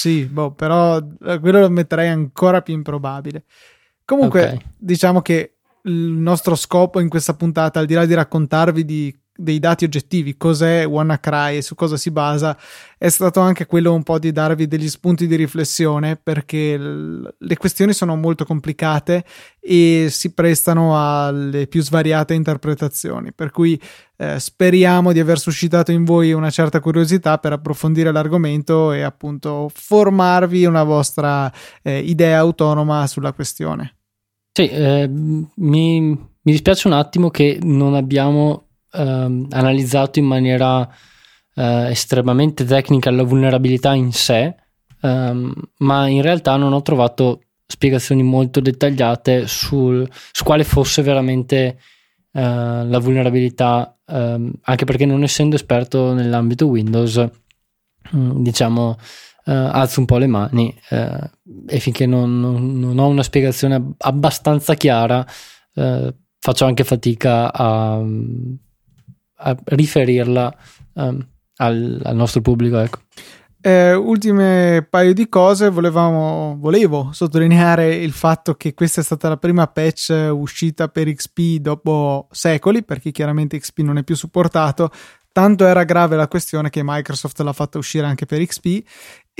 Sì, 0.00 0.24
boh, 0.24 0.52
però 0.52 0.96
eh, 0.96 1.38
quello 1.40 1.60
lo 1.60 1.68
metterei 1.68 2.08
ancora 2.08 2.62
più 2.62 2.72
improbabile. 2.72 3.44
Comunque, 4.06 4.44
okay. 4.44 4.58
diciamo 4.78 5.20
che 5.20 5.56
il 5.82 5.92
nostro 5.92 6.54
scopo 6.54 7.00
in 7.00 7.10
questa 7.10 7.34
puntata, 7.34 7.80
al 7.80 7.84
di 7.84 7.92
là 7.92 8.06
di 8.06 8.14
raccontarvi 8.14 8.86
di 8.86 9.14
dei 9.40 9.58
dati 9.58 9.84
oggettivi, 9.84 10.36
cos'è 10.36 10.86
WannaCry 10.86 11.56
e 11.56 11.62
su 11.62 11.74
cosa 11.74 11.96
si 11.96 12.10
basa, 12.10 12.56
è 12.98 13.08
stato 13.08 13.40
anche 13.40 13.66
quello 13.66 13.94
un 13.94 14.02
po' 14.02 14.18
di 14.18 14.32
darvi 14.32 14.66
degli 14.66 14.88
spunti 14.88 15.26
di 15.26 15.36
riflessione 15.36 16.16
perché 16.16 16.76
l- 16.76 17.34
le 17.38 17.56
questioni 17.56 17.92
sono 17.92 18.16
molto 18.16 18.44
complicate 18.44 19.24
e 19.58 20.08
si 20.10 20.32
prestano 20.32 20.98
alle 20.98 21.66
più 21.66 21.82
svariate 21.82 22.34
interpretazioni, 22.34 23.32
per 23.32 23.50
cui 23.50 23.80
eh, 24.16 24.38
speriamo 24.38 25.12
di 25.12 25.20
aver 25.20 25.38
suscitato 25.38 25.92
in 25.92 26.04
voi 26.04 26.32
una 26.32 26.50
certa 26.50 26.80
curiosità 26.80 27.38
per 27.38 27.52
approfondire 27.52 28.12
l'argomento 28.12 28.92
e 28.92 29.02
appunto 29.02 29.70
formarvi 29.72 30.66
una 30.66 30.84
vostra 30.84 31.50
eh, 31.82 32.00
idea 32.00 32.38
autonoma 32.38 33.06
sulla 33.06 33.32
questione. 33.32 33.96
Sì, 34.52 34.68
eh, 34.68 35.08
mi, 35.08 36.00
mi 36.00 36.18
dispiace 36.42 36.88
un 36.88 36.94
attimo 36.94 37.30
che 37.30 37.58
non 37.62 37.94
abbiamo 37.94 38.69
ehm, 38.92 39.46
analizzato 39.50 40.18
in 40.18 40.26
maniera 40.26 40.88
eh, 41.54 41.90
estremamente 41.90 42.64
tecnica 42.64 43.10
la 43.10 43.22
vulnerabilità 43.22 43.94
in 43.94 44.12
sé, 44.12 44.54
ehm, 45.02 45.52
ma 45.78 46.06
in 46.08 46.22
realtà 46.22 46.56
non 46.56 46.72
ho 46.72 46.82
trovato 46.82 47.42
spiegazioni 47.66 48.22
molto 48.22 48.60
dettagliate 48.60 49.46
sul, 49.46 50.08
su 50.32 50.44
quale 50.44 50.64
fosse 50.64 51.02
veramente 51.02 51.78
eh, 52.32 52.40
la 52.84 52.98
vulnerabilità, 52.98 53.96
ehm, 54.06 54.52
anche 54.62 54.84
perché 54.84 55.06
non 55.06 55.22
essendo 55.22 55.56
esperto 55.56 56.12
nell'ambito 56.12 56.66
Windows, 56.66 57.28
mm, 58.16 58.42
diciamo, 58.42 58.96
eh, 59.44 59.52
alzo 59.52 60.00
un 60.00 60.06
po' 60.06 60.18
le 60.18 60.26
mani 60.26 60.74
eh, 60.90 61.30
e 61.66 61.78
finché 61.80 62.06
non, 62.06 62.38
non, 62.40 62.78
non, 62.78 62.98
ho 62.98 63.08
una 63.08 63.22
spiegazione 63.22 63.94
abbastanza 63.98 64.74
chiara, 64.74 65.26
eh, 65.74 66.14
faccio 66.38 66.64
anche 66.66 66.84
fatica 66.84 67.52
a 67.52 68.02
riferirla 69.64 70.54
um, 70.94 71.26
al, 71.56 72.00
al, 72.02 72.16
nostro 72.16 72.40
pubblico. 72.40 72.78
Ecco. 72.78 73.00
Eh, 73.62 73.92
ultime 73.92 74.86
paio 74.88 75.12
di 75.12 75.28
cose, 75.28 75.68
Volevamo, 75.68 76.56
volevo 76.58 77.10
sottolineare 77.12 77.94
il 77.94 78.12
fatto 78.12 78.54
che 78.54 78.72
questa 78.72 79.02
è 79.02 79.04
stata 79.04 79.28
la 79.28 79.36
prima 79.36 79.66
patch 79.66 80.30
uscita 80.32 80.88
per 80.88 81.12
XP 81.12 81.56
dopo 81.56 82.26
secoli, 82.30 82.82
perché 82.82 83.10
chiaramente 83.10 83.58
XP 83.58 83.80
non 83.80 83.98
è 83.98 84.02
più 84.02 84.16
supportato, 84.16 84.90
Tanto 85.32 85.64
era 85.64 85.84
grave 85.84 86.16
la 86.16 86.26
questione 86.26 86.70
che 86.70 86.82
Microsoft 86.82 87.38
l'ha 87.40 87.52
fatta 87.52 87.78
uscire 87.78 88.04
anche 88.04 88.26
per 88.26 88.44
XP. 88.44 88.82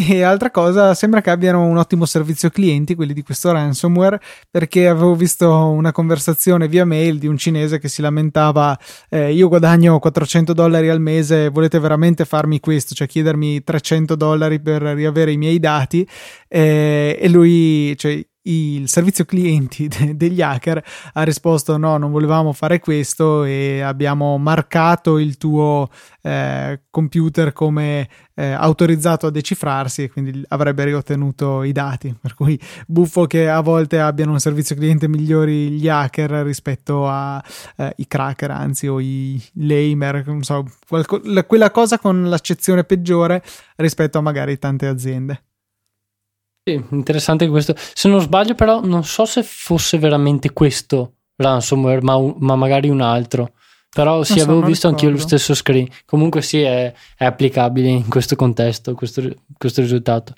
E 0.03 0.23
altra 0.23 0.51
cosa, 0.51 0.95
sembra 0.95 1.21
che 1.21 1.29
abbiano 1.29 1.63
un 1.63 1.77
ottimo 1.77 2.07
servizio 2.07 2.49
clienti, 2.49 2.95
quelli 2.95 3.13
di 3.13 3.23
questo 3.23 3.53
ransomware, 3.53 4.19
perché 4.51 4.89
avevo 4.89 5.15
visto 5.15 5.47
una 5.53 5.93
conversazione 5.93 6.69
via 6.69 6.87
mail 6.87 7.19
di 7.19 7.27
un 7.27 7.37
cinese 7.37 7.79
che 7.79 7.89
si 7.89 8.01
lamentava: 8.01 8.79
eh, 9.11 9.31
Io 9.35 9.49
guadagno 9.49 9.99
400 9.99 10.55
dollari 10.55 10.89
al 10.89 11.03
mese, 11.03 11.51
volete 11.51 11.79
veramente 11.79 12.25
farmi 12.25 12.61
questo? 12.61 12.95
Cioè 12.95 13.07
chiedermi 13.07 13.63
300 13.63 14.15
dollari 14.15 14.59
per 14.59 14.81
riavere 14.81 15.33
i 15.33 15.37
miei 15.37 15.59
dati? 15.59 16.09
Eh, 16.49 17.19
e 17.21 17.29
lui, 17.29 17.95
cioè, 17.99 18.25
il 18.43 18.89
servizio 18.89 19.25
clienti 19.25 19.87
de- 19.89 20.17
degli 20.17 20.41
hacker 20.41 20.83
ha 21.13 21.23
risposto 21.23 21.77
no 21.77 21.97
non 21.99 22.11
volevamo 22.11 22.53
fare 22.53 22.79
questo 22.79 23.45
e 23.45 23.81
abbiamo 23.81 24.39
marcato 24.39 25.19
il 25.19 25.37
tuo 25.37 25.89
eh, 26.23 26.83
computer 26.91 27.53
come 27.53 28.09
eh, 28.35 28.53
autorizzato 28.53 29.27
a 29.27 29.31
decifrarsi 29.31 30.05
e 30.05 30.11
quindi 30.11 30.43
avrebbe 30.49 30.85
riottenuto 30.85 31.63
i 31.63 31.73
dati. 31.73 32.17
Per 32.19 32.35
cui 32.35 32.59
buffo 32.87 33.27
che 33.27 33.49
a 33.49 33.61
volte 33.61 34.01
abbiano 34.01 34.33
un 34.33 34.41
servizio 34.41 34.75
cliente 34.77 35.09
migliori 35.09 35.71
gli 35.71 35.89
hacker 35.89 36.31
rispetto 36.45 37.07
ai 37.07 37.43
eh, 37.77 37.95
cracker 38.09 38.51
anzi 38.51 38.89
o 38.89 38.99
i 39.01 39.43
lamer 39.55 40.27
non 40.27 40.43
so 40.43 40.65
qualco- 40.89 41.21
quella 41.47 41.71
cosa 41.71 41.99
con 41.99 42.29
l'accezione 42.29 42.85
peggiore 42.85 43.43
rispetto 43.77 44.19
a 44.19 44.23
magari 44.23 44.59
tante 44.59 44.87
aziende 44.87 45.43
sì, 46.63 46.85
interessante 46.91 47.49
questo. 47.49 47.75
Se 47.77 48.09
non 48.09 48.21
sbaglio, 48.21 48.55
però, 48.55 48.81
non 48.85 49.05
so 49.05 49.25
se 49.25 49.43
fosse 49.43 49.99
veramente 49.99 50.53
questo 50.53 51.15
ransomware, 51.37 52.03
ma, 52.03 52.19
ma 52.39 52.57
magari 52.57 52.89
un 52.89 53.01
altro. 53.01 53.53
Però 53.89 54.23
sì, 54.23 54.39
so, 54.39 54.45
avevo 54.45 54.63
visto 54.63 54.89
ricordo. 54.89 55.07
anch'io 55.07 55.11
lo 55.11 55.19
stesso 55.19 55.55
screen. 55.55 55.89
Comunque 56.05 56.43
sì, 56.43 56.61
è, 56.61 56.93
è 57.17 57.25
applicabile 57.25 57.89
in 57.89 58.09
questo 58.09 58.37
contesto, 58.37 58.95
questo, 58.95 59.23
questo 59.57 59.81
risultato. 59.81 60.35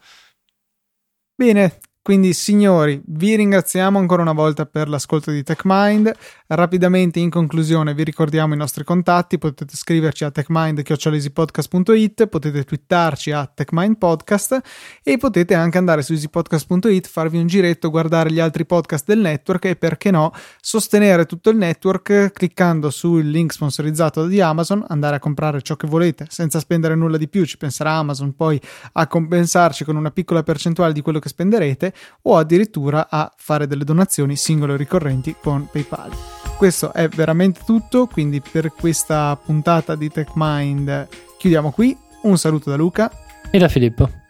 Bene, 1.35 1.79
quindi 2.03 2.33
signori, 2.33 3.01
vi 3.05 3.37
ringraziamo 3.37 3.99
ancora 3.99 4.23
una 4.23 4.33
volta 4.33 4.65
per 4.65 4.89
l'ascolto 4.89 5.31
di 5.31 5.43
TechMind. 5.43 6.13
Rapidamente 6.55 7.19
in 7.19 7.31
conclusione 7.31 7.95
vi 7.95 8.05
ricordiamo 8.05 8.53
i 8.53 8.59
nostri 8.59 8.85
contatti, 8.85 9.38
potete 9.38 9.75
scriverci 9.75 10.25
a 10.25 10.31
techmind.it, 10.31 12.27
potete 12.27 12.65
twittarci 12.65 13.31
a 13.31 13.47
techmindpodcast 13.47 14.61
e 15.03 15.17
potete 15.17 15.55
anche 15.55 15.79
andare 15.79 16.03
su 16.03 16.12
easypodcast.it, 16.12 17.07
farvi 17.07 17.38
un 17.38 17.47
giretto, 17.47 17.88
guardare 17.88 18.31
gli 18.31 18.38
altri 18.38 18.67
podcast 18.67 19.07
del 19.07 19.21
network 19.21 19.65
e 19.65 19.77
perché 19.77 20.11
no 20.11 20.31
sostenere 20.61 21.25
tutto 21.25 21.49
il 21.49 21.57
network 21.57 22.33
cliccando 22.33 22.91
sul 22.91 23.27
link 23.27 23.51
sponsorizzato 23.51 24.27
di 24.27 24.43
Amazon, 24.43 24.85
andare 24.88 25.17
a 25.17 25.21
comprare 25.21 25.62
ciò 25.62 25.77
che 25.77 25.87
volete 25.87 26.27
senza 26.29 26.61
spendere 26.61 26.95
nulla 26.95 27.17
di 27.17 27.29
più, 27.29 27.47
ci 27.47 27.57
penserà 27.57 27.93
Amazon 27.93 28.37
poi 28.37 28.61
a 28.93 29.07
compensarci 29.07 29.85
con 29.85 29.97
una 29.97 30.11
piccola 30.11 30.43
percentuale 30.43 30.93
di 30.93 31.01
quello 31.01 31.19
che 31.19 31.31
spenderete 31.31 31.95
o 32.25 32.37
addirittura 32.37 33.09
a 33.09 33.33
fare 33.38 33.67
delle 33.67 33.85
donazioni 33.85 34.37
singole 34.37 34.75
o 34.75 34.77
ricorrenti 34.77 35.35
con 35.41 35.67
PayPal. 35.73 36.42
Questo 36.57 36.93
è 36.93 37.09
veramente 37.09 37.61
tutto, 37.65 38.07
quindi 38.07 38.41
per 38.41 38.73
questa 38.73 39.37
puntata 39.37 39.97
di 39.97 40.09
TechMind 40.09 41.09
chiudiamo 41.38 41.73
qui. 41.73 41.97
Un 42.23 42.38
saluto 42.38 42.71
da 42.71 42.77
Luca 42.77 43.11
e 43.51 43.59
da 43.59 43.69
Filippo. 43.69 44.22